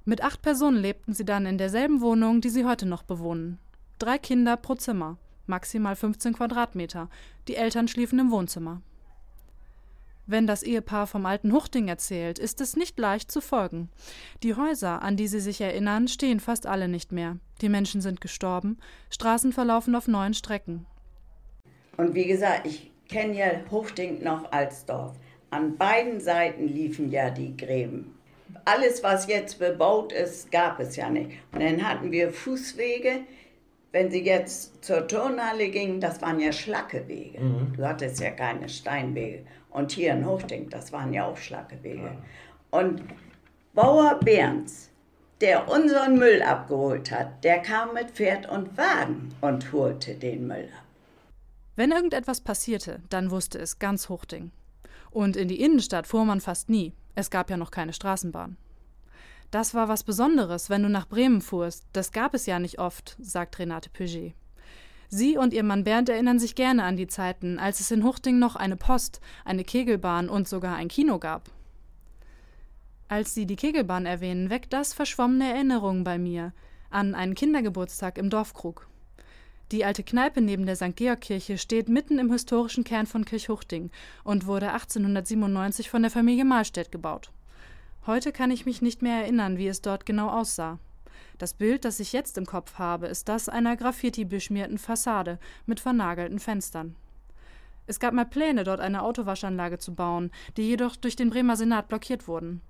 Mit 0.09 0.23
acht 0.23 0.41
Personen 0.41 0.77
lebten 0.77 1.13
sie 1.13 1.23
dann 1.23 1.45
in 1.45 1.59
derselben 1.59 2.01
Wohnung, 2.01 2.41
die 2.41 2.49
sie 2.49 2.65
heute 2.65 2.87
noch 2.87 3.03
bewohnen. 3.03 3.59
Drei 3.99 4.17
Kinder 4.17 4.57
pro 4.57 4.73
Zimmer, 4.73 5.19
maximal 5.45 5.95
15 5.95 6.33
Quadratmeter. 6.33 7.11
Die 7.47 7.55
Eltern 7.55 7.87
schliefen 7.87 8.17
im 8.17 8.31
Wohnzimmer. 8.31 8.81
Wenn 10.25 10.47
das 10.47 10.63
Ehepaar 10.63 11.05
vom 11.05 11.27
alten 11.27 11.53
Huchting 11.53 11.89
erzählt, 11.89 12.39
ist 12.39 12.59
es 12.59 12.75
nicht 12.75 12.97
leicht 12.97 13.29
zu 13.29 13.39
folgen. 13.39 13.89
Die 14.41 14.55
Häuser, 14.55 15.03
an 15.03 15.15
die 15.15 15.27
sie 15.27 15.41
sich 15.41 15.61
erinnern, 15.61 16.07
stehen 16.07 16.39
fast 16.39 16.65
alle 16.65 16.87
nicht 16.87 17.11
mehr. 17.11 17.37
Die 17.61 17.69
Menschen 17.69 18.01
sind 18.01 18.19
gestorben, 18.19 18.79
Straßen 19.11 19.53
verlaufen 19.53 19.93
auf 19.93 20.07
neuen 20.07 20.33
Strecken. 20.33 20.87
Und 21.97 22.15
wie 22.15 22.25
gesagt, 22.25 22.65
ich 22.65 22.91
kenne 23.09 23.37
ja 23.37 23.51
Huchting 23.69 24.23
noch 24.23 24.51
als 24.51 24.87
Dorf. 24.87 25.15
An 25.51 25.77
beiden 25.77 26.19
Seiten 26.19 26.67
liefen 26.67 27.11
ja 27.11 27.29
die 27.29 27.55
Gräben 27.55 28.15
alles, 28.65 29.03
was 29.03 29.27
jetzt 29.27 29.59
bebaut 29.59 30.11
ist, 30.11 30.51
gab 30.51 30.79
es 30.79 30.95
ja 30.95 31.09
nicht. 31.09 31.31
Und 31.51 31.61
dann 31.61 31.87
hatten 31.87 32.11
wir 32.11 32.31
Fußwege. 32.31 33.21
Wenn 33.91 34.11
Sie 34.11 34.23
jetzt 34.23 34.83
zur 34.85 35.07
Turnhalle 35.07 35.69
gingen, 35.69 35.99
das 35.99 36.21
waren 36.21 36.39
ja 36.39 36.51
Schlackewege. 36.51 37.39
Mhm. 37.39 37.73
Du 37.75 37.87
hattest 37.87 38.19
ja 38.19 38.31
keine 38.31 38.69
Steinwege. 38.69 39.45
Und 39.71 39.91
hier 39.91 40.13
in 40.13 40.25
Hochding, 40.25 40.69
das 40.69 40.91
waren 40.91 41.13
ja 41.13 41.25
auch 41.25 41.37
Schlackewege. 41.37 42.03
Ja. 42.03 42.79
Und 42.79 43.03
Bauer 43.73 44.19
Behrens, 44.19 44.89
der 45.41 45.69
unseren 45.69 46.17
Müll 46.17 46.41
abgeholt 46.41 47.11
hat, 47.11 47.43
der 47.43 47.59
kam 47.59 47.93
mit 47.93 48.11
Pferd 48.11 48.49
und 48.49 48.77
Wagen 48.77 49.33
und 49.41 49.71
holte 49.71 50.15
den 50.15 50.47
Müll 50.47 50.69
ab. 50.77 50.85
Wenn 51.75 51.91
irgendetwas 51.91 52.41
passierte, 52.41 52.99
dann 53.09 53.31
wusste 53.31 53.57
es 53.57 53.79
ganz 53.79 54.09
Huchting. 54.09 54.51
Und 55.11 55.37
in 55.37 55.47
die 55.47 55.61
Innenstadt 55.61 56.07
fuhr 56.07 56.25
man 56.25 56.41
fast 56.41 56.69
nie. 56.69 56.93
Es 57.15 57.29
gab 57.29 57.49
ja 57.49 57.57
noch 57.57 57.71
keine 57.71 57.93
Straßenbahn. 57.93 58.57
Das 59.51 59.73
war 59.73 59.87
was 59.87 60.03
Besonderes, 60.03 60.69
wenn 60.69 60.83
du 60.83 60.89
nach 60.89 61.07
Bremen 61.07 61.41
fuhrst. 61.41 61.85
Das 61.93 62.11
gab 62.11 62.33
es 62.33 62.45
ja 62.45 62.59
nicht 62.59 62.79
oft, 62.79 63.15
sagt 63.19 63.57
Renate 63.59 63.89
Puget. 63.89 64.33
Sie 65.11 65.37
und 65.37 65.53
ihr 65.53 65.63
Mann 65.63 65.83
Bernd 65.83 66.07
erinnern 66.09 66.37
sich 66.37 66.53
gerne 66.53 66.83
an 66.83 66.95
die 66.95 67.07
Zeiten, 67.07 67.57
als 67.57 67.79
es 67.79 67.89
in 67.89 68.03
Huchting 68.03 68.37
noch 68.37 68.55
eine 68.55 68.75
Post, 68.75 69.21
eine 69.43 69.63
Kegelbahn 69.63 70.29
und 70.29 70.47
sogar 70.47 70.75
ein 70.75 70.87
Kino 70.87 71.17
gab. 71.17 71.49
Als 73.07 73.33
Sie 73.33 73.47
die 73.47 73.55
Kegelbahn 73.55 74.05
erwähnen, 74.05 74.51
weckt 74.51 74.71
das 74.71 74.93
verschwommene 74.93 75.51
Erinnerungen 75.51 76.03
bei 76.03 76.19
mir 76.19 76.53
an 76.91 77.15
einen 77.15 77.33
Kindergeburtstag 77.33 78.17
im 78.19 78.29
Dorfkrug. 78.29 78.88
Die 79.71 79.85
alte 79.85 80.03
Kneipe 80.03 80.41
neben 80.41 80.65
der 80.65 80.75
St. 80.75 80.95
Georg-Kirche 80.95 81.59
steht 81.59 81.89
mitten 81.89 82.17
im 82.17 82.31
historischen 82.31 82.83
Kern 82.83 83.05
von 83.05 83.23
Kirchhuchting 83.23 83.91
und 84.23 84.47
wurde 84.47 84.71
1897 84.71 85.91
von 85.91 86.01
der 86.01 86.09
Familie 86.09 86.43
Mahlstedt 86.43 86.91
gebaut. 86.91 87.31
Heute 88.07 88.31
kann 88.31 88.49
ich 88.49 88.65
mich 88.65 88.81
nicht 88.81 89.03
mehr 89.03 89.21
erinnern, 89.21 89.59
wie 89.59 89.67
es 89.67 89.83
dort 89.83 90.07
genau 90.07 90.29
aussah. 90.29 90.79
Das 91.37 91.53
Bild, 91.53 91.85
das 91.85 91.99
ich 91.99 92.13
jetzt 92.13 92.39
im 92.39 92.47
Kopf 92.47 92.79
habe, 92.79 93.05
ist 93.07 93.29
das 93.29 93.47
einer 93.47 93.77
graffiti-beschmierten 93.77 94.79
Fassade 94.79 95.37
mit 95.67 95.79
vernagelten 95.79 96.39
Fenstern. 96.39 96.95
Es 97.85 97.99
gab 97.99 98.13
mal 98.13 98.25
Pläne, 98.25 98.63
dort 98.63 98.79
eine 98.79 99.03
Autowaschanlage 99.03 99.77
zu 99.77 99.93
bauen, 99.93 100.31
die 100.57 100.63
jedoch 100.63 100.95
durch 100.95 101.15
den 101.15 101.29
Bremer 101.29 101.55
Senat 101.55 101.87
blockiert 101.87 102.27
wurden. 102.27 102.61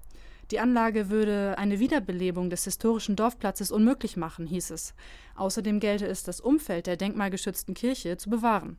Die 0.51 0.59
Anlage 0.59 1.09
würde 1.09 1.55
eine 1.57 1.79
Wiederbelebung 1.79 2.49
des 2.49 2.63
historischen 2.63 3.15
Dorfplatzes 3.15 3.71
unmöglich 3.71 4.17
machen, 4.17 4.47
hieß 4.47 4.71
es. 4.71 4.95
Außerdem 5.35 5.79
gelte 5.79 6.07
es, 6.07 6.23
das 6.23 6.41
Umfeld 6.41 6.87
der 6.87 6.97
denkmalgeschützten 6.97 7.75
Kirche 7.75 8.17
zu 8.17 8.29
bewahren. 8.29 8.77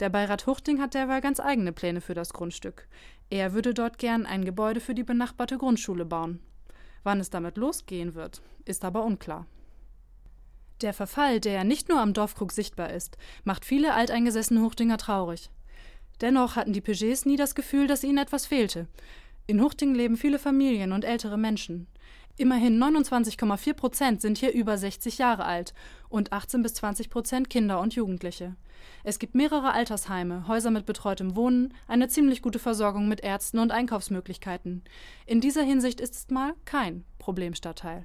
Der 0.00 0.08
Beirat 0.08 0.46
Huchting 0.46 0.80
hat 0.80 0.94
derweil 0.94 1.20
ganz 1.20 1.40
eigene 1.40 1.72
Pläne 1.72 2.00
für 2.00 2.14
das 2.14 2.32
Grundstück. 2.32 2.88
Er 3.28 3.52
würde 3.52 3.74
dort 3.74 3.98
gern 3.98 4.24
ein 4.24 4.44
Gebäude 4.44 4.80
für 4.80 4.94
die 4.94 5.04
benachbarte 5.04 5.58
Grundschule 5.58 6.06
bauen. 6.06 6.40
Wann 7.02 7.20
es 7.20 7.30
damit 7.30 7.58
losgehen 7.58 8.14
wird, 8.14 8.40
ist 8.64 8.84
aber 8.84 9.04
unklar. 9.04 9.46
Der 10.80 10.94
Verfall, 10.94 11.40
der 11.40 11.64
nicht 11.64 11.88
nur 11.88 12.00
am 12.00 12.14
Dorfkrug 12.14 12.52
sichtbar 12.52 12.90
ist, 12.90 13.18
macht 13.44 13.64
viele 13.64 13.94
alteingesessene 13.94 14.62
Huchtinger 14.62 14.96
traurig. 14.96 15.50
Dennoch 16.20 16.56
hatten 16.56 16.72
die 16.72 16.80
Pegés 16.80 17.26
nie 17.26 17.36
das 17.36 17.54
Gefühl, 17.54 17.86
dass 17.86 18.04
ihnen 18.04 18.18
etwas 18.18 18.46
fehlte. 18.46 18.86
In 19.50 19.62
Huchting 19.62 19.94
leben 19.94 20.18
viele 20.18 20.38
Familien 20.38 20.92
und 20.92 21.06
ältere 21.06 21.38
Menschen. 21.38 21.86
Immerhin 22.36 22.78
29,4 22.78 23.72
Prozent 23.72 24.20
sind 24.20 24.36
hier 24.36 24.52
über 24.52 24.76
60 24.76 25.16
Jahre 25.16 25.46
alt 25.46 25.72
und 26.10 26.34
18 26.34 26.62
bis 26.62 26.74
20 26.74 27.08
Prozent 27.08 27.48
Kinder 27.48 27.80
und 27.80 27.94
Jugendliche. 27.94 28.56
Es 29.04 29.18
gibt 29.18 29.34
mehrere 29.34 29.72
Altersheime, 29.72 30.46
Häuser 30.48 30.70
mit 30.70 30.84
betreutem 30.84 31.34
Wohnen, 31.34 31.72
eine 31.86 32.08
ziemlich 32.08 32.42
gute 32.42 32.58
Versorgung 32.58 33.08
mit 33.08 33.20
Ärzten 33.20 33.58
und 33.58 33.72
Einkaufsmöglichkeiten. 33.72 34.82
In 35.24 35.40
dieser 35.40 35.62
Hinsicht 35.62 36.02
ist 36.02 36.14
es 36.14 36.28
mal 36.28 36.52
kein 36.66 37.06
Problemstadtteil. 37.18 38.04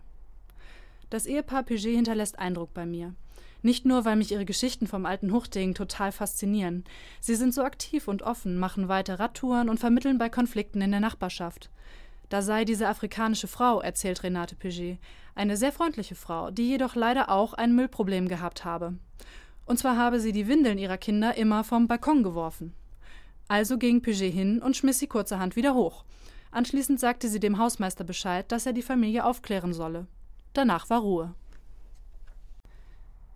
Das 1.09 1.25
Ehepaar 1.25 1.63
Puget 1.63 1.93
hinterlässt 1.93 2.39
Eindruck 2.39 2.73
bei 2.73 2.85
mir. 2.85 3.15
Nicht 3.63 3.86
nur, 3.86 4.03
weil 4.03 4.17
mich 4.17 4.32
ihre 4.34 4.46
Geschichten 4.46 4.88
vom 4.88 5.05
alten 5.05 5.32
Huchting 5.32 5.74
total 5.74 6.12
faszinieren. 6.12 6.84
Sie 7.22 7.36
sind 7.36 7.53
so 7.53 7.63
aktiv 7.63 8.10
und 8.10 8.22
offen, 8.22 8.58
machen 8.58 8.89
weite 8.89 9.20
Radtouren 9.20 9.70
und 9.70 9.79
vermitteln 9.79 10.17
bei 10.17 10.29
Konflikten 10.29 10.82
in 10.82 10.91
der 10.91 11.00
Nachbarschaft. 11.00 11.70
Da 12.27 12.41
sei 12.41 12.65
diese 12.65 12.89
afrikanische 12.89 13.48
Frau, 13.48 13.79
erzählt 13.79 14.22
Renate 14.24 14.55
Puget, 14.55 15.00
eine 15.34 15.55
sehr 15.55 15.72
freundliche 15.72 16.15
Frau, 16.15 16.51
die 16.51 16.67
jedoch 16.67 16.96
leider 16.96 17.29
auch 17.29 17.53
ein 17.53 17.74
Müllproblem 17.74 18.27
gehabt 18.27 18.65
habe. 18.65 18.96
Und 19.65 19.79
zwar 19.79 19.98
habe 19.98 20.20
sie 20.20 20.34
die 20.34 20.50
Windeln 20.50 20.77
ihrer 20.77 20.98
Kinder 20.98 21.38
immer 21.38 21.63
vom 21.63 21.88
Balkon 21.88 22.22
geworfen. 22.22 22.74
Also 23.48 23.77
ging 23.77 24.01
Puget 24.01 24.34
hin 24.34 24.62
und 24.62 24.75
schmiss 24.75 25.00
sie 25.00 25.08
kurzerhand 25.08 25.55
wieder 25.55 25.74
hoch. 25.74 26.03
Anschließend 26.51 27.00
sagte 27.00 27.29
sie 27.29 27.39
dem 27.39 27.58
Hausmeister 27.58 28.03
Bescheid, 28.03 28.51
dass 28.51 28.65
er 28.65 28.74
die 28.74 28.82
Familie 28.82 29.25
aufklären 29.25 29.74
solle. 29.74 30.08
Danach 30.53 30.89
war 30.89 31.00
Ruhe. 31.00 31.34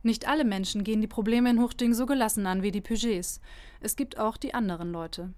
Nicht 0.08 0.26
alle 0.26 0.46
Menschen 0.46 0.86
gehen 0.86 1.02
die 1.02 1.08
Probleme 1.08 1.50
in 1.50 1.60
Huchting 1.60 1.94
so 1.94 2.06
gelassen 2.06 2.48
an 2.48 2.64
wie 2.64 2.72
die 2.72 2.80
Pugets. 2.80 3.42
Es 3.82 3.98
gibt 3.98 4.18
auch 4.18 4.38
die 4.38 4.54
anderen 4.54 4.94
Leute. 4.94 5.34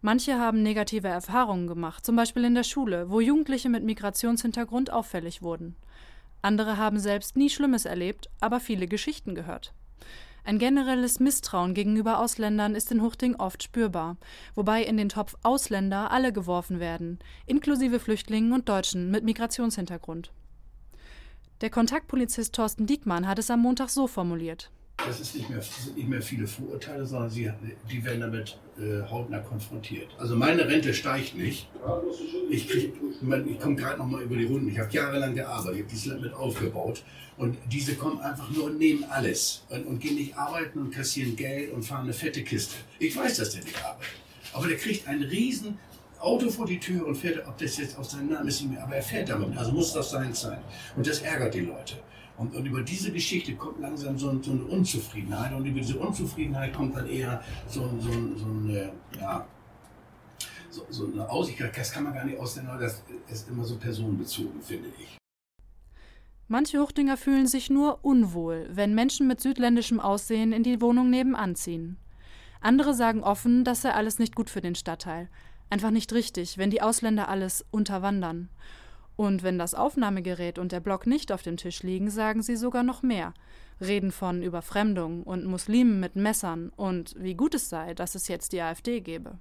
Manche 0.00 0.36
haben 0.36 0.64
negative 0.64 1.06
Erfahrungen 1.06 1.68
gemacht, 1.68 2.04
zum 2.04 2.16
Beispiel 2.16 2.42
in 2.42 2.56
der 2.56 2.64
Schule, 2.64 3.08
wo 3.08 3.20
Jugendliche 3.20 3.68
mit 3.68 3.84
Migrationshintergrund 3.84 4.92
auffällig 4.92 5.42
wurden. 5.42 5.76
Andere 6.42 6.76
haben 6.76 6.98
selbst 6.98 7.36
nie 7.36 7.50
Schlimmes 7.50 7.84
erlebt, 7.84 8.28
aber 8.40 8.58
viele 8.58 8.88
Geschichten 8.88 9.36
gehört. 9.36 9.74
Ein 10.42 10.58
generelles 10.58 11.20
Misstrauen 11.20 11.72
gegenüber 11.72 12.18
Ausländern 12.18 12.74
ist 12.74 12.90
in 12.90 13.02
Huchting 13.02 13.36
oft 13.36 13.62
spürbar, 13.62 14.16
wobei 14.56 14.82
in 14.82 14.96
den 14.96 15.08
Topf 15.08 15.36
Ausländer 15.44 16.10
alle 16.10 16.32
geworfen 16.32 16.80
werden, 16.80 17.20
inklusive 17.46 18.00
Flüchtlingen 18.00 18.50
und 18.50 18.68
Deutschen 18.68 19.12
mit 19.12 19.22
Migrationshintergrund. 19.22 20.32
Der 21.60 21.68
Kontaktpolizist 21.68 22.54
Thorsten 22.54 22.86
Diekmann 22.86 23.28
hat 23.28 23.38
es 23.38 23.50
am 23.50 23.60
Montag 23.60 23.90
so 23.90 24.06
formuliert. 24.06 24.70
Das 24.96 25.34
nicht 25.34 25.50
mehr, 25.50 25.60
sind 25.60 25.94
nicht 25.94 26.08
mehr 26.08 26.22
viele 26.22 26.46
Vorurteile, 26.46 27.04
sondern 27.04 27.28
sie, 27.28 27.50
die 27.90 28.02
werden 28.02 28.22
damit 28.22 28.58
äh, 28.78 29.02
hautnah 29.10 29.40
konfrontiert. 29.40 30.08
Also 30.18 30.36
meine 30.36 30.66
Rente 30.66 30.94
steigt 30.94 31.36
nicht. 31.36 31.68
Ich, 32.48 32.74
ich 32.74 33.60
komme 33.60 33.76
gerade 33.76 33.98
noch 33.98 34.06
mal 34.06 34.22
über 34.22 34.36
die 34.36 34.46
Runden. 34.46 34.70
Ich 34.70 34.78
habe 34.78 34.90
jahrelang 34.90 35.34
gearbeitet, 35.34 35.76
ich 35.76 35.82
habe 35.82 35.90
dieses 35.90 36.06
Land 36.06 36.22
mit 36.22 36.32
aufgebaut. 36.32 37.02
Und 37.36 37.58
diese 37.70 37.94
kommen 37.94 38.20
einfach 38.20 38.50
nur 38.50 38.64
und 38.64 38.78
nehmen 38.78 39.04
alles 39.04 39.64
und, 39.68 39.86
und 39.86 40.00
gehen 40.00 40.14
nicht 40.14 40.36
arbeiten 40.36 40.78
und 40.78 40.90
kassieren 40.90 41.36
Geld 41.36 41.72
und 41.72 41.82
fahren 41.82 42.04
eine 42.04 42.14
fette 42.14 42.42
Kiste. 42.42 42.76
Ich 42.98 43.14
weiß, 43.14 43.36
dass 43.36 43.50
der 43.50 43.64
nicht 43.64 43.82
arbeitet. 43.84 44.14
Aber 44.54 44.66
der 44.66 44.78
kriegt 44.78 45.06
einen 45.06 45.24
riesen 45.24 45.78
Auto 46.20 46.50
vor 46.50 46.66
die 46.66 46.78
Tür 46.78 47.06
und 47.06 47.14
fährt, 47.14 47.46
ob 47.46 47.56
das 47.58 47.78
jetzt 47.78 47.98
aus 47.98 48.12
seinem 48.12 48.30
Namen 48.30 48.48
ist, 48.48 48.60
nicht 48.60 48.72
mehr, 48.72 48.82
aber 48.82 48.96
er 48.96 49.02
fährt 49.02 49.28
damit, 49.28 49.56
also 49.56 49.72
muss 49.72 49.92
das 49.92 50.10
sein 50.10 50.32
sein. 50.34 50.60
Und 50.96 51.06
das 51.06 51.20
ärgert 51.20 51.54
die 51.54 51.60
Leute. 51.60 51.96
Und, 52.36 52.54
und 52.54 52.64
über 52.64 52.82
diese 52.82 53.12
Geschichte 53.12 53.54
kommt 53.54 53.80
langsam 53.80 54.18
so, 54.18 54.40
so, 54.42 54.52
eine 54.52 54.64
Unzufriedenheit 54.64 55.52
und 55.52 55.66
über 55.66 55.80
diese 55.80 55.98
Unzufriedenheit 55.98 56.72
kommt 56.72 56.96
dann 56.96 57.06
eher 57.06 57.42
so, 57.68 57.82
so, 57.98 58.10
so 58.36 58.46
eine, 58.46 58.92
ja, 59.20 59.46
so, 60.70 60.86
so 60.88 61.06
eine 61.06 61.28
Aussicht, 61.28 61.60
das 61.76 61.92
kann 61.92 62.04
man 62.04 62.14
gar 62.14 62.24
nicht 62.24 62.38
ausnehmen, 62.38 62.70
das 62.80 63.02
ist 63.30 63.48
immer 63.48 63.64
so 63.64 63.76
personenbezogen, 63.76 64.62
finde 64.62 64.88
ich. 64.98 65.18
Manche 66.48 66.80
Huchtinger 66.80 67.16
fühlen 67.16 67.46
sich 67.46 67.70
nur 67.70 68.04
unwohl, 68.04 68.68
wenn 68.72 68.94
Menschen 68.94 69.26
mit 69.26 69.40
südländischem 69.40 70.00
Aussehen 70.00 70.52
in 70.52 70.62
die 70.62 70.80
Wohnung 70.80 71.10
nebenan 71.10 71.54
ziehen. 71.54 71.96
Andere 72.60 72.94
sagen 72.94 73.22
offen, 73.22 73.64
das 73.64 73.82
sei 73.82 73.92
alles 73.92 74.18
nicht 74.18 74.34
gut 74.34 74.50
für 74.50 74.60
den 74.60 74.74
Stadtteil, 74.74 75.28
einfach 75.70 75.90
nicht 75.90 76.12
richtig, 76.12 76.58
wenn 76.58 76.70
die 76.70 76.82
Ausländer 76.82 77.28
alles 77.28 77.64
unterwandern. 77.70 78.50
Und 79.16 79.42
wenn 79.42 79.58
das 79.58 79.74
Aufnahmegerät 79.74 80.58
und 80.58 80.72
der 80.72 80.80
Block 80.80 81.06
nicht 81.06 81.30
auf 81.32 81.42
dem 81.42 81.56
Tisch 81.56 81.82
liegen, 81.82 82.10
sagen 82.10 82.42
sie 82.42 82.56
sogar 82.56 82.82
noch 82.82 83.02
mehr. 83.02 83.34
Reden 83.80 84.12
von 84.12 84.42
Überfremdung 84.42 85.22
und 85.22 85.44
Muslimen 85.44 86.00
mit 86.00 86.16
Messern 86.16 86.70
und 86.76 87.14
wie 87.18 87.34
gut 87.34 87.54
es 87.54 87.68
sei, 87.68 87.94
dass 87.94 88.14
es 88.14 88.28
jetzt 88.28 88.52
die 88.52 88.60
AfD 88.60 89.00
gebe. 89.00 89.38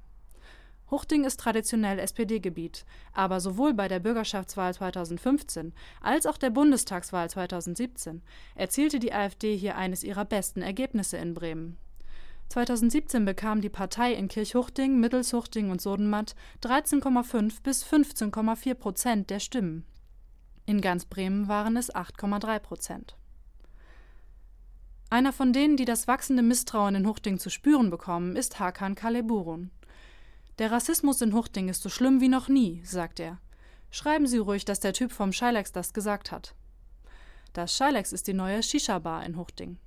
Huchting 0.91 1.23
ist 1.23 1.39
traditionell 1.39 1.99
SPD-Gebiet, 1.99 2.83
aber 3.13 3.39
sowohl 3.39 3.73
bei 3.73 3.87
der 3.87 3.99
Bürgerschaftswahl 3.99 4.73
2015 4.73 5.73
als 6.01 6.25
auch 6.25 6.37
der 6.37 6.49
Bundestagswahl 6.49 7.29
2017 7.29 8.21
erzielte 8.55 8.99
die 8.99 9.13
AfD 9.13 9.55
hier 9.55 9.75
eines 9.75 10.03
ihrer 10.03 10.25
besten 10.25 10.61
Ergebnisse 10.61 11.17
in 11.17 11.33
Bremen. 11.33 11.77
2017 12.49 13.25
bekam 13.25 13.61
die 13.61 13.69
Partei 13.69 14.13
in 14.13 14.27
Kirchhuchting, 14.27 14.99
Mittelshuchting 14.99 15.69
und 15.69 15.81
Sodenmatt 15.81 16.35
13,5 16.63 17.61
bis 17.61 17.85
15,4 17.85 18.73
Prozent 18.73 19.29
der 19.29 19.39
Stimmen. 19.39 19.85
In 20.65 20.81
ganz 20.81 21.05
Bremen 21.05 21.47
waren 21.47 21.77
es 21.77 21.93
8,3 21.93 22.59
Prozent. 22.59 23.17
Einer 25.11 25.31
von 25.31 25.53
denen, 25.53 25.77
die 25.77 25.85
das 25.85 26.07
wachsende 26.07 26.43
Misstrauen 26.43 26.95
in 26.95 27.07
Huchting 27.07 27.39
zu 27.39 27.49
spüren 27.49 27.89
bekommen, 27.89 28.35
ist 28.35 28.59
Hakan 28.59 28.95
Kaleburun. 28.95 29.71
Der 30.57 30.71
Rassismus 30.71 31.21
in 31.21 31.33
Huchting 31.33 31.69
ist 31.69 31.81
so 31.83 31.89
schlimm 31.89 32.19
wie 32.19 32.29
noch 32.29 32.47
nie, 32.47 32.81
sagt 32.83 33.19
er. 33.19 33.39
Schreiben 33.91 34.27
Sie 34.27 34.37
ruhig, 34.37 34.65
dass 34.65 34.79
der 34.79 34.93
Typ 34.93 35.11
vom 35.11 35.31
Schilex 35.31 35.71
das 35.71 35.93
gesagt 35.93 36.31
hat. 36.31 36.53
Das 37.53 37.75
Schilex 37.75 38.11
ist 38.11 38.27
die 38.27 38.33
neue 38.33 38.61
Shisha-Bar 38.61 39.25
in 39.25 39.37
Huchting. 39.37 39.77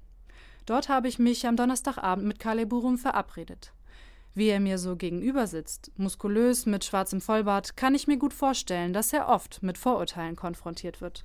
Dort 0.66 0.88
habe 0.88 1.08
ich 1.08 1.18
mich 1.18 1.46
am 1.46 1.56
Donnerstagabend 1.56 2.26
mit 2.26 2.38
Kaleburum 2.38 2.98
verabredet. 2.98 3.72
Wie 4.34 4.48
er 4.48 4.60
mir 4.60 4.78
so 4.78 4.96
gegenüber 4.96 5.46
sitzt, 5.46 5.90
muskulös 5.96 6.64
mit 6.64 6.84
schwarzem 6.84 7.20
Vollbart, 7.20 7.76
kann 7.76 7.94
ich 7.94 8.06
mir 8.06 8.16
gut 8.16 8.32
vorstellen, 8.32 8.92
dass 8.92 9.12
er 9.12 9.28
oft 9.28 9.62
mit 9.62 9.76
Vorurteilen 9.76 10.36
konfrontiert 10.36 11.00
wird. 11.00 11.24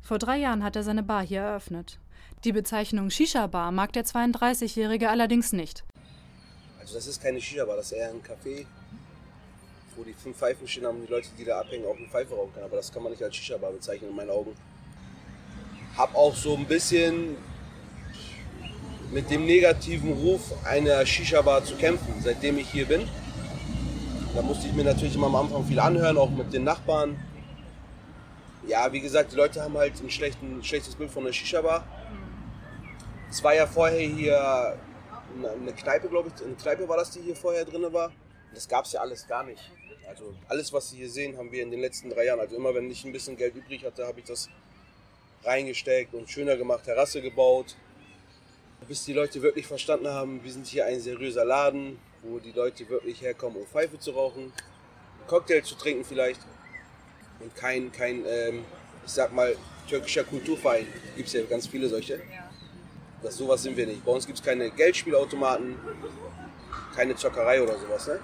Vor 0.00 0.18
drei 0.18 0.38
Jahren 0.38 0.64
hat 0.64 0.74
er 0.74 0.82
seine 0.82 1.02
Bar 1.02 1.24
hier 1.24 1.42
eröffnet. 1.42 2.00
Die 2.44 2.52
Bezeichnung 2.52 3.10
Shisha-Bar 3.10 3.70
mag 3.70 3.92
der 3.92 4.04
32-Jährige 4.04 5.10
allerdings 5.10 5.52
nicht. 5.52 5.84
Also 6.80 6.94
das 6.94 7.06
ist 7.06 7.22
keine 7.22 7.40
Shisha-Bar, 7.40 7.76
das 7.76 7.92
ist 7.92 7.98
eher 7.98 8.10
ein 8.10 8.22
Café, 8.22 8.64
wo 9.96 10.02
die 10.02 10.14
fünf 10.14 10.36
Pfeifen 10.38 10.66
stehen 10.66 10.86
haben 10.86 11.00
und 11.00 11.06
die 11.06 11.12
Leute, 11.12 11.28
die 11.38 11.44
da 11.44 11.60
abhängen, 11.60 11.84
auch 11.86 11.96
eine 11.96 12.08
Pfeife 12.08 12.34
rauchen 12.34 12.52
können. 12.52 12.66
Aber 12.66 12.76
das 12.76 12.92
kann 12.92 13.02
man 13.02 13.12
nicht 13.12 13.22
als 13.22 13.36
Shisha-Bar 13.36 13.72
bezeichnen 13.72 14.10
in 14.10 14.16
meinen 14.16 14.30
Augen. 14.30 14.56
Hab 15.96 16.14
auch 16.16 16.34
so 16.34 16.56
ein 16.56 16.64
bisschen 16.66 17.36
mit 19.10 19.30
dem 19.30 19.46
negativen 19.46 20.12
Ruf 20.12 20.52
einer 20.64 21.04
Shisha-Bar 21.04 21.64
zu 21.64 21.76
kämpfen, 21.76 22.14
seitdem 22.22 22.58
ich 22.58 22.70
hier 22.70 22.86
bin. 22.86 23.08
Da 24.34 24.42
musste 24.42 24.68
ich 24.68 24.74
mir 24.74 24.84
natürlich 24.84 25.14
immer 25.14 25.28
am 25.28 25.36
Anfang 25.36 25.64
viel 25.64 25.80
anhören, 25.80 26.18
auch 26.18 26.30
mit 26.30 26.52
den 26.52 26.64
Nachbarn. 26.64 27.18
Ja, 28.66 28.92
wie 28.92 29.00
gesagt, 29.00 29.32
die 29.32 29.36
Leute 29.36 29.62
haben 29.62 29.76
halt 29.78 29.94
ein, 30.00 30.06
ein 30.06 30.62
schlechtes 30.62 30.94
Bild 30.94 31.10
von 31.10 31.24
der 31.24 31.32
Shisha-Bar. 31.32 31.84
Es 33.30 33.42
war 33.42 33.54
ja 33.54 33.66
vorher 33.66 34.06
hier 34.06 34.76
eine 35.42 35.72
Kneipe, 35.72 36.08
glaube 36.08 36.30
ich, 36.34 36.44
eine 36.44 36.54
Kneipe 36.54 36.88
war 36.88 36.96
das, 36.96 37.10
die 37.10 37.20
hier 37.20 37.36
vorher 37.36 37.64
drin 37.64 37.86
war. 37.92 38.12
Das 38.54 38.68
gab 38.68 38.84
es 38.84 38.92
ja 38.92 39.00
alles 39.00 39.26
gar 39.26 39.44
nicht. 39.44 39.70
Also 40.08 40.34
alles, 40.48 40.72
was 40.72 40.90
Sie 40.90 40.96
hier 40.96 41.10
sehen, 41.10 41.36
haben 41.36 41.52
wir 41.52 41.62
in 41.62 41.70
den 41.70 41.80
letzten 41.80 42.10
drei 42.10 42.24
Jahren. 42.24 42.40
Also 42.40 42.56
immer, 42.56 42.74
wenn 42.74 42.90
ich 42.90 43.04
ein 43.04 43.12
bisschen 43.12 43.36
Geld 43.36 43.54
übrig 43.54 43.84
hatte, 43.84 44.06
habe 44.06 44.20
ich 44.20 44.26
das 44.26 44.48
reingesteckt 45.44 46.14
und 46.14 46.30
schöner 46.30 46.56
gemacht, 46.56 46.84
Terrasse 46.84 47.20
gebaut. 47.20 47.76
Bis 48.88 49.04
die 49.04 49.12
Leute 49.12 49.42
wirklich 49.42 49.66
verstanden 49.66 50.08
haben, 50.08 50.42
wir 50.42 50.50
sind 50.50 50.66
hier 50.66 50.86
ein 50.86 50.98
seriöser 50.98 51.44
Laden, 51.44 51.98
wo 52.22 52.38
die 52.38 52.52
Leute 52.52 52.88
wirklich 52.88 53.20
herkommen, 53.20 53.58
um 53.58 53.66
Pfeife 53.66 53.98
zu 53.98 54.12
rauchen, 54.12 54.44
einen 54.44 55.26
Cocktail 55.26 55.62
zu 55.62 55.74
trinken 55.74 56.04
vielleicht 56.04 56.40
und 57.40 57.54
kein, 57.54 57.92
kein 57.92 58.24
ähm, 58.26 58.64
ich 59.04 59.12
sag 59.12 59.32
mal, 59.32 59.54
türkischer 59.88 60.24
Kulturverein. 60.24 60.86
Gibt 61.16 61.28
es 61.28 61.34
ja 61.34 61.42
ganz 61.42 61.66
viele 61.66 61.88
solche. 61.88 62.20
Das, 63.22 63.36
sowas 63.36 63.62
sind 63.62 63.76
wir 63.76 63.86
nicht. 63.86 64.04
Bei 64.04 64.12
uns 64.12 64.26
gibt 64.26 64.38
es 64.38 64.44
keine 64.44 64.70
Geldspielautomaten, 64.70 65.76
keine 66.94 67.14
Zockerei 67.14 67.62
oder 67.62 67.78
sowas. 67.78 68.06
Ne? 68.06 68.20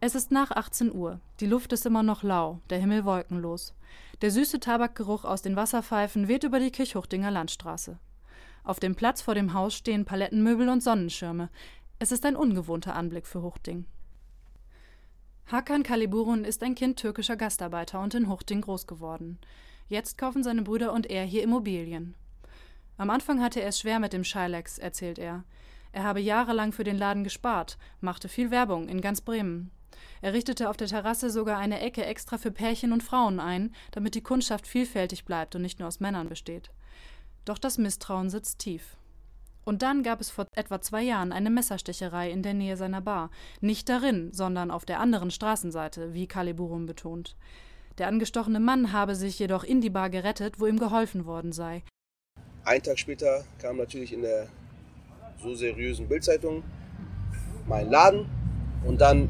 Es 0.00 0.14
ist 0.14 0.30
nach 0.30 0.50
18 0.50 0.92
Uhr. 0.92 1.20
Die 1.40 1.46
Luft 1.46 1.72
ist 1.72 1.86
immer 1.86 2.02
noch 2.02 2.22
lau, 2.22 2.60
der 2.68 2.78
Himmel 2.78 3.04
wolkenlos. 3.04 3.74
Der 4.20 4.30
süße 4.30 4.60
Tabakgeruch 4.60 5.24
aus 5.24 5.42
den 5.42 5.56
Wasserpfeifen 5.56 6.28
weht 6.28 6.44
über 6.44 6.58
die 6.58 6.70
Kirchhuchdinger 6.70 7.30
Landstraße. 7.30 7.98
Auf 8.66 8.80
dem 8.80 8.96
Platz 8.96 9.22
vor 9.22 9.36
dem 9.36 9.54
Haus 9.54 9.76
stehen 9.76 10.04
Palettenmöbel 10.04 10.68
und 10.68 10.82
Sonnenschirme. 10.82 11.50
Es 12.00 12.10
ist 12.10 12.26
ein 12.26 12.34
ungewohnter 12.34 12.96
Anblick 12.96 13.24
für 13.28 13.40
Huchting. 13.40 13.86
Hakan 15.46 15.84
Kaliburun 15.84 16.44
ist 16.44 16.64
ein 16.64 16.74
Kind 16.74 16.98
türkischer 16.98 17.36
Gastarbeiter 17.36 18.00
und 18.00 18.12
in 18.14 18.28
Huchting 18.28 18.62
groß 18.62 18.88
geworden. 18.88 19.38
Jetzt 19.88 20.18
kaufen 20.18 20.42
seine 20.42 20.62
Brüder 20.62 20.92
und 20.92 21.06
er 21.06 21.22
hier 21.22 21.44
Immobilien. 21.44 22.16
Am 22.96 23.08
Anfang 23.08 23.40
hatte 23.40 23.60
er 23.60 23.68
es 23.68 23.78
schwer 23.78 24.00
mit 24.00 24.12
dem 24.12 24.24
Schilex, 24.24 24.78
erzählt 24.78 25.20
er. 25.20 25.44
Er 25.92 26.02
habe 26.02 26.18
jahrelang 26.18 26.72
für 26.72 26.82
den 26.82 26.98
Laden 26.98 27.22
gespart, 27.22 27.78
machte 28.00 28.28
viel 28.28 28.50
Werbung 28.50 28.88
in 28.88 29.00
ganz 29.00 29.20
Bremen. 29.20 29.70
Er 30.22 30.32
richtete 30.32 30.68
auf 30.68 30.76
der 30.76 30.88
Terrasse 30.88 31.30
sogar 31.30 31.58
eine 31.58 31.78
Ecke 31.78 32.04
extra 32.04 32.36
für 32.36 32.50
Pärchen 32.50 32.92
und 32.92 33.04
Frauen 33.04 33.38
ein, 33.38 33.72
damit 33.92 34.16
die 34.16 34.22
Kundschaft 34.22 34.66
vielfältig 34.66 35.24
bleibt 35.24 35.54
und 35.54 35.62
nicht 35.62 35.78
nur 35.78 35.86
aus 35.86 36.00
Männern 36.00 36.28
besteht. 36.28 36.72
Doch 37.46 37.58
das 37.58 37.78
Misstrauen 37.78 38.28
sitzt 38.28 38.58
tief. 38.58 38.96
Und 39.64 39.82
dann 39.82 40.02
gab 40.02 40.20
es 40.20 40.30
vor 40.30 40.46
etwa 40.54 40.80
zwei 40.80 41.02
Jahren 41.02 41.32
eine 41.32 41.48
Messerstecherei 41.48 42.30
in 42.30 42.42
der 42.42 42.54
Nähe 42.54 42.76
seiner 42.76 43.00
Bar. 43.00 43.30
Nicht 43.60 43.88
darin, 43.88 44.32
sondern 44.32 44.70
auf 44.70 44.84
der 44.84 45.00
anderen 45.00 45.30
Straßenseite, 45.30 46.12
wie 46.12 46.26
Kaliburum 46.26 46.86
betont. 46.86 47.36
Der 47.98 48.08
angestochene 48.08 48.60
Mann 48.60 48.92
habe 48.92 49.14
sich 49.14 49.38
jedoch 49.38 49.64
in 49.64 49.80
die 49.80 49.90
Bar 49.90 50.10
gerettet, 50.10 50.60
wo 50.60 50.66
ihm 50.66 50.78
geholfen 50.78 51.24
worden 51.24 51.52
sei. 51.52 51.82
Ein 52.64 52.82
Tag 52.82 52.98
später 52.98 53.44
kam 53.58 53.76
natürlich 53.76 54.12
in 54.12 54.22
der 54.22 54.48
so 55.40 55.54
seriösen 55.54 56.08
Bildzeitung 56.08 56.64
mein 57.66 57.88
Laden 57.88 58.26
und 58.84 59.00
dann 59.00 59.28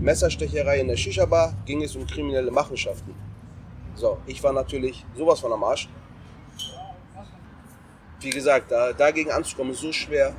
Messerstecherei 0.00 0.80
in 0.80 0.88
der 0.88 0.96
Shisha-Bar, 0.96 1.54
ging 1.64 1.82
es 1.82 1.96
um 1.96 2.06
kriminelle 2.06 2.50
Machenschaften. 2.50 3.14
So, 3.96 4.18
ich 4.26 4.42
war 4.42 4.52
natürlich 4.52 5.04
sowas 5.16 5.40
von 5.40 5.52
am 5.52 5.64
Arsch. 5.64 5.88
Wie 8.20 8.30
gesagt, 8.30 8.70
da, 8.70 8.92
dagegen 8.92 9.30
anzukommen 9.30 9.72
ist 9.72 9.80
so 9.80 9.92
schwer. 9.92 10.34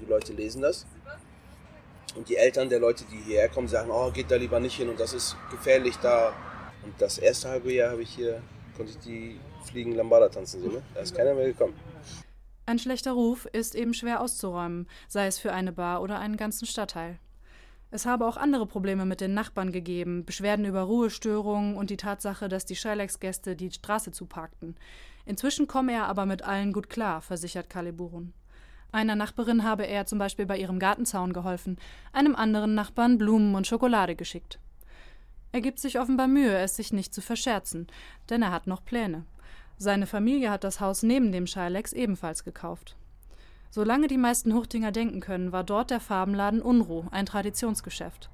Die 0.00 0.06
Leute 0.06 0.32
lesen 0.32 0.62
das. 0.62 0.86
Und 2.14 2.28
die 2.28 2.36
Eltern 2.36 2.68
der 2.68 2.80
Leute, 2.80 3.04
die 3.10 3.18
hierher 3.18 3.48
kommen, 3.48 3.68
sagen, 3.68 3.90
oh, 3.90 4.10
geht 4.10 4.30
da 4.30 4.36
lieber 4.36 4.60
nicht 4.60 4.76
hin 4.76 4.88
und 4.88 4.98
das 4.98 5.12
ist 5.12 5.36
gefährlich 5.50 5.96
da. 5.96 6.32
Und 6.82 6.94
das 6.98 7.18
erste 7.18 7.48
halbe 7.48 7.72
Jahr 7.72 7.90
habe 7.92 8.02
ich 8.02 8.10
hier, 8.10 8.42
konnte 8.76 8.92
ich 8.92 8.98
die 8.98 9.40
Fliegen 9.64 9.92
Lambada 9.92 10.28
tanzen 10.28 10.62
sehen. 10.62 10.72
Ne? 10.72 10.82
Da 10.94 11.00
ist 11.00 11.14
keiner 11.14 11.34
mehr 11.34 11.46
gekommen. 11.46 11.74
Ein 12.64 12.78
schlechter 12.78 13.12
Ruf 13.12 13.46
ist 13.52 13.74
eben 13.74 13.94
schwer 13.94 14.20
auszuräumen, 14.20 14.88
sei 15.08 15.26
es 15.26 15.38
für 15.38 15.52
eine 15.52 15.72
Bar 15.72 16.02
oder 16.02 16.18
einen 16.18 16.36
ganzen 16.36 16.66
Stadtteil. 16.66 17.18
Es 17.90 18.06
habe 18.06 18.26
auch 18.26 18.36
andere 18.36 18.66
Probleme 18.66 19.04
mit 19.04 19.20
den 19.20 19.34
Nachbarn 19.34 19.70
gegeben, 19.70 20.24
Beschwerden 20.24 20.64
über 20.64 20.82
Ruhestörungen 20.82 21.76
und 21.76 21.90
die 21.90 21.96
Tatsache, 21.96 22.48
dass 22.48 22.64
die 22.64 22.74
Schilex-Gäste 22.74 23.54
die 23.54 23.70
Straße 23.70 24.10
zuparkten. 24.10 24.76
Inzwischen 25.26 25.66
komme 25.66 25.92
er 25.92 26.06
aber 26.06 26.24
mit 26.24 26.42
allen 26.42 26.72
gut 26.72 26.88
klar, 26.88 27.20
versichert 27.20 27.68
Kaliburun. 27.68 28.32
Einer 28.92 29.16
Nachbarin 29.16 29.64
habe 29.64 29.86
er 29.86 30.06
zum 30.06 30.18
Beispiel 30.18 30.46
bei 30.46 30.56
ihrem 30.56 30.78
Gartenzaun 30.78 31.32
geholfen, 31.32 31.76
einem 32.12 32.34
anderen 32.34 32.74
Nachbarn 32.74 33.18
Blumen 33.18 33.54
und 33.54 33.66
Schokolade 33.66 34.16
geschickt. 34.16 34.58
Er 35.52 35.60
gibt 35.60 35.80
sich 35.80 35.98
offenbar 35.98 36.28
Mühe, 36.28 36.56
es 36.56 36.76
sich 36.76 36.92
nicht 36.92 37.12
zu 37.12 37.20
verscherzen, 37.20 37.88
denn 38.30 38.42
er 38.42 38.52
hat 38.52 38.66
noch 38.66 38.84
Pläne. 38.84 39.24
Seine 39.78 40.06
Familie 40.06 40.50
hat 40.50 40.64
das 40.64 40.80
Haus 40.80 41.02
neben 41.02 41.32
dem 41.32 41.46
Schilex 41.46 41.92
ebenfalls 41.92 42.44
gekauft. 42.44 42.96
Solange 43.70 44.06
die 44.06 44.16
meisten 44.16 44.54
Huchtinger 44.54 44.92
denken 44.92 45.20
können, 45.20 45.52
war 45.52 45.64
dort 45.64 45.90
der 45.90 46.00
Farbenladen 46.00 46.62
Unruh, 46.62 47.04
ein 47.10 47.26
Traditionsgeschäft. 47.26 48.30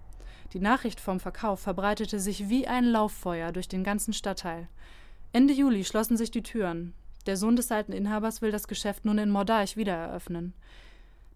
Die 0.53 0.61
Nachricht 0.61 1.01
vom 1.01 1.19
Verkauf 1.19 1.61
verbreitete 1.61 2.21
sich 2.21 2.49
wie 2.49 2.69
ein 2.69 2.85
Lauffeuer 2.85 3.51
durch 3.51 3.69
den 3.69 3.83
ganzen 3.83 4.13
Stadtteil. 4.13 4.69
Ende 5.35 5.55
Juli 5.55 5.83
schlossen 5.85 6.19
sich 6.19 6.31
die 6.31 6.43
Türen. 6.43 6.93
Der 7.25 7.39
Sohn 7.39 7.57
des 7.57 7.73
alten 7.73 7.93
Inhabers 7.93 8.43
will 8.43 8.51
das 8.51 8.69
Geschäft 8.69 9.07
nun 9.07 9.17
in 9.17 9.31
Mordaich 9.31 9.79
wieder 9.79 9.95
eröffnen. 9.95 10.53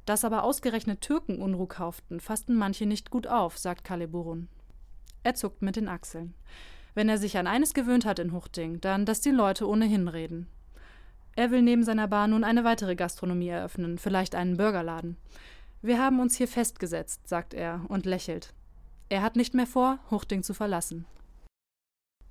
Dass 0.05 0.25
aber 0.25 0.45
ausgerechnet 0.45 1.01
Türken 1.01 1.41
Unruh 1.41 1.67
kauften, 1.67 2.21
fassten 2.21 2.57
manche 2.57 2.85
nicht 2.85 3.11
gut 3.11 3.27
auf, 3.27 3.57
sagt 3.57 3.85
Kaleburun. 3.85 4.49
Er 5.23 5.35
zuckt 5.35 5.63
mit 5.63 5.77
den 5.77 5.89
Achseln. 5.89 6.35
Wenn 6.95 7.09
er 7.09 7.17
sich 7.17 7.39
an 7.39 7.47
eines 7.47 7.73
gewöhnt 7.73 8.05
hat 8.05 8.19
in 8.19 8.33
Huchting, 8.33 8.83
dann, 8.83 9.07
dass 9.07 9.23
die 9.23 9.31
Leute 9.31 9.67
ohnehin 9.67 10.09
reden. 10.09 10.47
Er 11.35 11.51
will 11.51 11.63
neben 11.63 11.83
seiner 11.83 12.07
Bar 12.07 12.29
nun 12.29 12.45
eine 12.45 12.65
weitere 12.65 12.97
Gastronomie 12.97 13.49
eröffnen, 13.49 13.97
vielleicht 13.97 14.35
einen 14.35 14.59
Burgerladen. 14.59 15.17
Wir 15.81 15.99
haben 16.03 16.21
uns 16.21 16.37
hier 16.37 16.49
festgesetzt, 16.49 17.29
sagt 17.29 17.55
er 17.55 17.81
und 17.89 18.05
lächelt. 18.05 18.53
Er 19.09 19.23
hat 19.23 19.37
nicht 19.37 19.55
mehr 19.55 19.67
vor, 19.67 19.99
Huchting 20.11 20.43
zu 20.43 20.53
verlassen. 20.53 21.07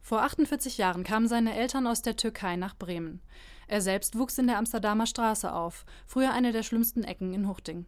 Vor 0.08 0.22
48 0.22 0.78
Jahren 0.78 1.04
kamen 1.04 1.28
seine 1.28 1.58
Eltern 1.58 1.88
aus 1.88 2.04
der 2.04 2.16
Türkei 2.16 2.58
nach 2.58 2.78
Bremen. 2.78 3.24
Er 3.68 3.82
selbst 3.82 4.16
wuchs 4.16 4.38
in 4.38 4.46
der 4.46 4.60
Amsterdamer 4.60 5.08
Straße 5.08 5.52
auf, 5.52 5.84
früher 6.06 6.32
eine 6.32 6.52
der 6.52 6.62
schlimmsten 6.62 7.04
Ecken 7.04 7.34
in 7.34 7.48
Huchting. 7.48 7.88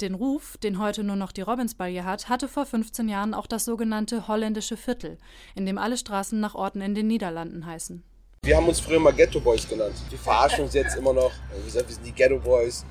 Den 0.00 0.14
Ruf, 0.14 0.56
den 0.56 0.80
heute 0.80 1.04
nur 1.04 1.14
noch 1.14 1.30
die 1.30 1.42
Robinsbalje 1.42 2.04
hat, 2.04 2.28
hatte 2.28 2.48
vor 2.48 2.66
15 2.66 3.08
Jahren 3.08 3.34
auch 3.34 3.46
das 3.46 3.66
sogenannte 3.66 4.26
holländische 4.26 4.76
Viertel, 4.76 5.16
in 5.54 5.64
dem 5.64 5.78
alle 5.78 5.96
Straßen 5.96 6.40
nach 6.40 6.56
Orten 6.56 6.80
in 6.80 6.96
den 6.96 7.06
Niederlanden 7.06 7.64
heißen. 7.64 8.02
Wir 8.42 8.56
haben 8.56 8.66
uns 8.66 8.80
früher 8.80 8.98
mal 8.98 9.12
Ghetto 9.12 9.38
Boys 9.38 9.68
genannt. 9.68 9.94
Wir 10.10 10.18
verarschen 10.18 10.64
uns 10.64 10.74
jetzt 10.74 10.96
immer 10.96 11.12
noch. 11.12 11.30
Wir 11.62 11.70
sind 11.70 12.04
die 12.04 12.10
Ghetto 12.10 12.40
Boys. 12.40 12.84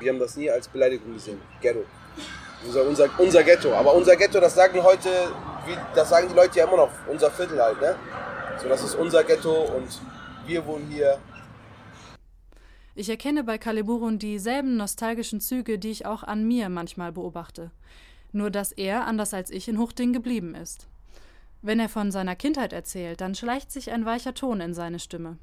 Wir 0.00 0.10
haben 0.10 0.18
das 0.18 0.36
nie 0.36 0.50
als 0.50 0.66
Beleidigung 0.66 1.14
gesehen. 1.14 1.40
Ghetto. 1.60 1.84
Unser, 2.66 2.88
unser, 2.88 3.20
unser 3.20 3.44
Ghetto. 3.44 3.72
Aber 3.72 3.94
unser 3.94 4.16
Ghetto, 4.16 4.40
das 4.40 4.56
sagen 4.56 4.82
heute, 4.82 5.08
wie, 5.66 5.76
das 5.94 6.08
sagen 6.08 6.28
die 6.28 6.34
Leute 6.34 6.58
ja 6.58 6.66
immer 6.66 6.76
noch. 6.76 6.90
Unser 7.08 7.30
Viertel 7.30 7.60
halt, 7.60 7.80
ne? 7.80 7.96
So, 8.62 8.68
das 8.68 8.82
ist 8.82 8.94
unser 8.94 9.24
Ghetto 9.24 9.52
und 9.52 10.00
wir 10.46 10.64
wohnen 10.66 10.88
hier. 10.90 11.18
Ich 12.94 13.08
erkenne 13.08 13.42
bei 13.42 13.58
Kaliburun 13.58 14.18
dieselben 14.18 14.76
nostalgischen 14.76 15.40
Züge, 15.40 15.78
die 15.78 15.90
ich 15.90 16.06
auch 16.06 16.22
an 16.22 16.46
mir 16.46 16.68
manchmal 16.68 17.10
beobachte. 17.10 17.70
Nur 18.32 18.50
dass 18.50 18.72
er, 18.72 19.06
anders 19.06 19.34
als 19.34 19.50
ich, 19.50 19.68
in 19.68 19.78
Huchting 19.78 20.12
geblieben 20.12 20.54
ist. 20.54 20.86
Wenn 21.62 21.80
er 21.80 21.88
von 21.88 22.12
seiner 22.12 22.36
Kindheit 22.36 22.72
erzählt, 22.72 23.20
dann 23.20 23.34
schleicht 23.34 23.72
sich 23.72 23.90
ein 23.90 24.04
weicher 24.04 24.34
Ton 24.34 24.60
in 24.60 24.74
seine 24.74 24.98
Stimme. 24.98 25.38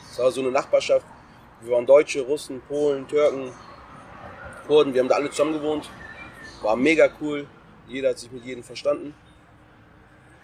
Es 0.00 0.18
war 0.18 0.30
so 0.30 0.40
eine 0.40 0.50
Nachbarschaft. 0.50 1.06
Wir 1.62 1.72
waren 1.72 1.86
Deutsche, 1.86 2.20
Russen, 2.22 2.60
Polen, 2.62 3.06
Türken, 3.06 3.52
Kurden. 4.66 4.92
Wir 4.92 5.00
haben 5.00 5.08
da 5.08 5.14
alle 5.14 5.30
zusammen 5.30 5.52
gewohnt. 5.52 5.88
War 6.62 6.76
mega 6.76 7.08
cool. 7.20 7.46
Jeder 7.88 8.10
hat 8.10 8.18
sich 8.18 8.30
mit 8.32 8.44
jedem 8.44 8.64
verstanden. 8.64 9.14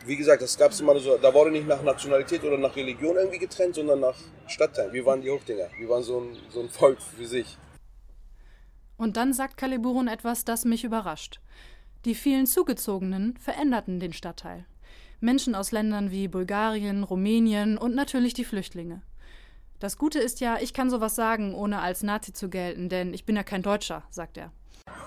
Wie 0.07 0.17
gesagt, 0.17 0.43
das 0.43 0.57
gab 0.57 0.73
es 0.73 0.81
immer 0.81 0.99
so, 0.99 1.19
da 1.19 1.33
wurde 1.35 1.51
nicht 1.51 1.67
nach 1.67 1.83
Nationalität 1.83 2.43
oder 2.45 2.57
nach 2.57 2.75
Religion 2.77 3.17
irgendwie 3.17 3.39
getrennt, 3.39 3.75
sondern 3.75 4.01
nach 4.01 4.17
Stadtteil. 4.47 4.93
Wir 4.93 5.05
waren 5.05 5.21
die 5.21 5.31
Hochdinger. 5.31 5.69
Wir 5.77 5.89
waren 5.89 6.03
so 6.03 6.21
ein, 6.21 6.37
so 6.51 6.61
ein 6.61 6.69
Volk 6.69 6.99
für 7.03 7.27
sich. 7.27 7.59
Und 8.97 9.17
dann 9.17 9.33
sagt 9.33 9.57
Kaliburun 9.57 10.09
etwas, 10.09 10.45
das 10.45 10.65
mich 10.65 10.85
überrascht. 10.85 11.41
Die 12.05 12.15
vielen 12.15 12.47
Zugezogenen 12.47 13.37
veränderten 13.37 14.01
den 14.01 14.13
Stadtteil. 14.13 14.67
Menschen 15.21 15.55
aus 15.55 15.73
Ländern 15.73 16.11
wie 16.11 16.29
Bulgarien, 16.29 17.03
Rumänien 17.03 17.77
und 17.77 17.95
natürlich 17.95 18.35
die 18.35 18.45
Flüchtlinge. 18.45 19.03
Das 19.81 19.99
Gute 19.99 20.19
ist 20.19 20.41
ja, 20.41 20.59
ich 20.61 20.73
kann 20.75 20.91
sowas 20.91 21.15
sagen, 21.15 21.55
ohne 21.55 21.81
als 21.81 22.03
Nazi 22.03 22.33
zu 22.33 22.49
gelten, 22.49 22.89
denn 22.89 23.15
ich 23.15 23.25
bin 23.25 23.37
ja 23.37 23.43
kein 23.43 23.63
Deutscher, 23.63 24.05
sagt 24.11 24.37
er. 24.37 24.53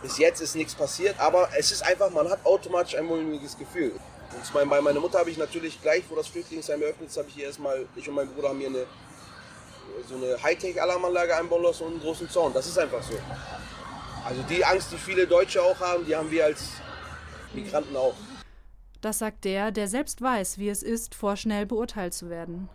Bis 0.02 0.18
jetzt 0.18 0.42
ist 0.42 0.56
nichts 0.56 0.76
passiert, 0.76 1.20
aber 1.20 1.50
es 1.58 1.72
ist 1.72 1.82
einfach, 1.82 2.10
man 2.12 2.30
hat 2.30 2.46
automatisch 2.46 2.96
ein 2.96 3.06
mulmiges 3.06 3.58
Gefühl. 3.58 3.94
Und 4.34 4.54
bei 4.54 4.82
meiner 4.82 5.00
Mutter 5.00 5.20
habe 5.20 5.30
ich 5.30 5.38
natürlich 5.38 5.82
gleich, 5.82 6.04
wo 6.10 6.16
das 6.16 6.28
Flüchtlingsheim 6.28 6.82
eröffnet 6.82 7.10
ist, 7.10 7.18
habe 7.18 7.28
ich 7.28 7.36
hier 7.36 7.46
erstmal, 7.46 7.86
ich 7.96 8.08
und 8.08 8.16
mein 8.16 8.28
Bruder 8.28 8.50
haben 8.50 8.60
hier 8.60 8.70
eine 8.70 8.86
so 10.08 10.16
eine 10.16 10.42
Hightech-Alarmanlage 10.42 11.36
einbauen 11.36 11.64
lassen 11.64 11.84
und 11.84 11.94
einen 11.94 12.02
großen 12.02 12.30
Zaun. 12.30 12.54
Das 12.54 12.68
ist 12.68 12.78
einfach 12.78 13.02
so. 13.04 13.14
Also 14.26 14.42
die 14.44 14.64
Angst, 14.64 14.92
die 14.92 14.98
viele 14.98 15.28
Deutsche 15.28 15.62
auch 15.62 15.80
haben, 15.80 16.06
die 16.06 16.16
haben 16.16 16.30
wir 16.32 16.46
als 16.46 16.70
Migranten 17.54 17.96
auch. 17.96 18.16
Das 19.02 19.20
sagt 19.20 19.46
der, 19.46 19.72
der 19.72 19.88
selbst 19.88 20.22
weiß, 20.22 20.60
wie 20.60 20.70
es 20.70 20.84
ist, 20.84 21.16
vorschnell 21.16 21.66
beurteilt 21.66 22.14
zu 22.14 22.30
werden. 22.30 22.70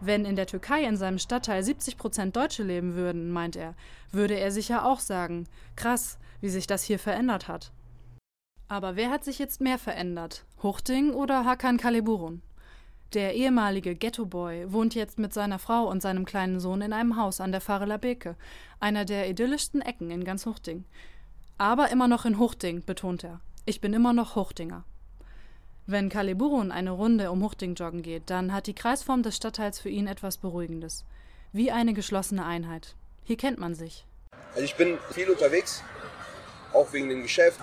Wenn 0.00 0.24
in 0.24 0.36
der 0.36 0.46
Türkei 0.46 0.84
in 0.84 0.96
seinem 0.96 1.18
Stadtteil 1.18 1.62
70 1.62 1.98
Prozent 1.98 2.36
Deutsche 2.36 2.62
leben 2.62 2.94
würden, 2.94 3.30
meint 3.30 3.56
er, 3.56 3.74
würde 4.12 4.34
er 4.34 4.50
sicher 4.52 4.86
auch 4.86 5.00
sagen, 5.00 5.46
krass, 5.76 6.18
wie 6.40 6.48
sich 6.48 6.66
das 6.66 6.84
hier 6.84 6.98
verändert 6.98 7.48
hat. 7.48 7.72
Aber 8.70 8.94
wer 8.94 9.10
hat 9.10 9.24
sich 9.24 9.40
jetzt 9.40 9.60
mehr 9.60 9.80
verändert? 9.80 10.44
Huchting 10.62 11.12
oder 11.12 11.44
Hakan 11.44 11.76
Kaleburun? 11.76 12.40
Der 13.14 13.34
ehemalige 13.34 13.96
Ghetto-Boy 13.96 14.72
wohnt 14.72 14.94
jetzt 14.94 15.18
mit 15.18 15.34
seiner 15.34 15.58
Frau 15.58 15.90
und 15.90 16.00
seinem 16.00 16.24
kleinen 16.24 16.60
Sohn 16.60 16.80
in 16.80 16.92
einem 16.92 17.16
Haus 17.16 17.40
an 17.40 17.50
der 17.50 17.60
Farela 17.60 17.96
Beke, 17.96 18.36
einer 18.78 19.04
der 19.04 19.28
idyllischsten 19.28 19.82
Ecken 19.82 20.12
in 20.12 20.22
ganz 20.22 20.46
Huchting. 20.46 20.84
Aber 21.58 21.90
immer 21.90 22.06
noch 22.06 22.24
in 22.24 22.38
Huchting, 22.38 22.84
betont 22.84 23.24
er. 23.24 23.40
Ich 23.66 23.80
bin 23.80 23.92
immer 23.92 24.12
noch 24.12 24.36
Huchtinger. 24.36 24.84
Wenn 25.86 26.08
Kaleburun 26.08 26.70
eine 26.70 26.92
Runde 26.92 27.32
um 27.32 27.42
Huchting 27.42 27.74
joggen 27.74 28.02
geht, 28.02 28.30
dann 28.30 28.52
hat 28.52 28.68
die 28.68 28.74
Kreisform 28.74 29.24
des 29.24 29.34
Stadtteils 29.34 29.80
für 29.80 29.88
ihn 29.88 30.06
etwas 30.06 30.36
Beruhigendes. 30.36 31.04
Wie 31.52 31.72
eine 31.72 31.92
geschlossene 31.92 32.46
Einheit. 32.46 32.94
Hier 33.24 33.36
kennt 33.36 33.58
man 33.58 33.74
sich. 33.74 34.06
Also 34.52 34.62
ich 34.62 34.76
bin 34.76 34.96
viel 35.10 35.28
unterwegs, 35.28 35.82
auch 36.72 36.92
wegen 36.92 37.08
dem 37.08 37.22
Geschäft. 37.22 37.58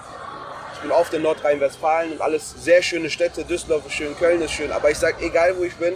Ich 0.77 0.83
bin 0.83 0.91
oft 0.91 1.11
in 1.15 1.23
Nordrhein-Westfalen 1.23 2.11
und 2.11 2.21
alles 2.21 2.51
sehr 2.51 2.83
schöne 2.83 3.09
Städte. 3.09 3.43
Düsseldorf 3.43 3.87
ist 3.87 3.93
schön, 3.93 4.15
Köln 4.15 4.39
ist 4.41 4.51
schön. 4.51 4.71
Aber 4.71 4.91
ich 4.91 4.97
sage, 4.97 5.25
egal 5.25 5.57
wo 5.57 5.63
ich 5.63 5.73
bin, 5.73 5.95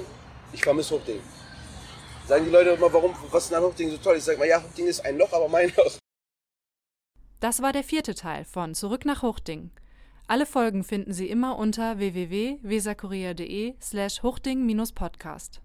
ich 0.54 0.64
vermisse 0.64 0.96
Huchting. 0.96 1.22
Sagen 2.28 2.46
die 2.46 2.50
Leute 2.52 2.72
immer, 2.72 2.92
warum, 2.92 3.16
was 3.30 3.46
ist 3.46 3.54
an 3.54 3.62
Huchting 3.62 3.92
so 3.92 3.98
toll? 3.98 4.18
Ich 4.18 4.24
sage 4.24 4.40
mal, 4.40 4.48
ja, 4.48 4.60
Huchting 4.60 4.88
ist 4.88 5.06
ein 5.06 5.20
Loch, 5.20 5.32
aber 5.34 5.48
mein 5.50 5.72
Loch. 5.78 6.00
Das 7.40 7.62
war 7.62 7.74
der 7.74 7.84
vierte 7.84 8.16
Teil 8.16 8.44
von 8.44 8.74
Zurück 8.74 9.06
nach 9.06 9.22
Huchting. 9.22 9.70
Alle 10.28 10.48
Folgen 10.48 10.84
finden 10.84 11.14
Sie 11.14 11.30
immer 11.30 11.60
unter 11.60 12.00
www.weserkurier.de 12.00 13.76
slash 13.80 14.24
huchting-podcast. 14.24 15.62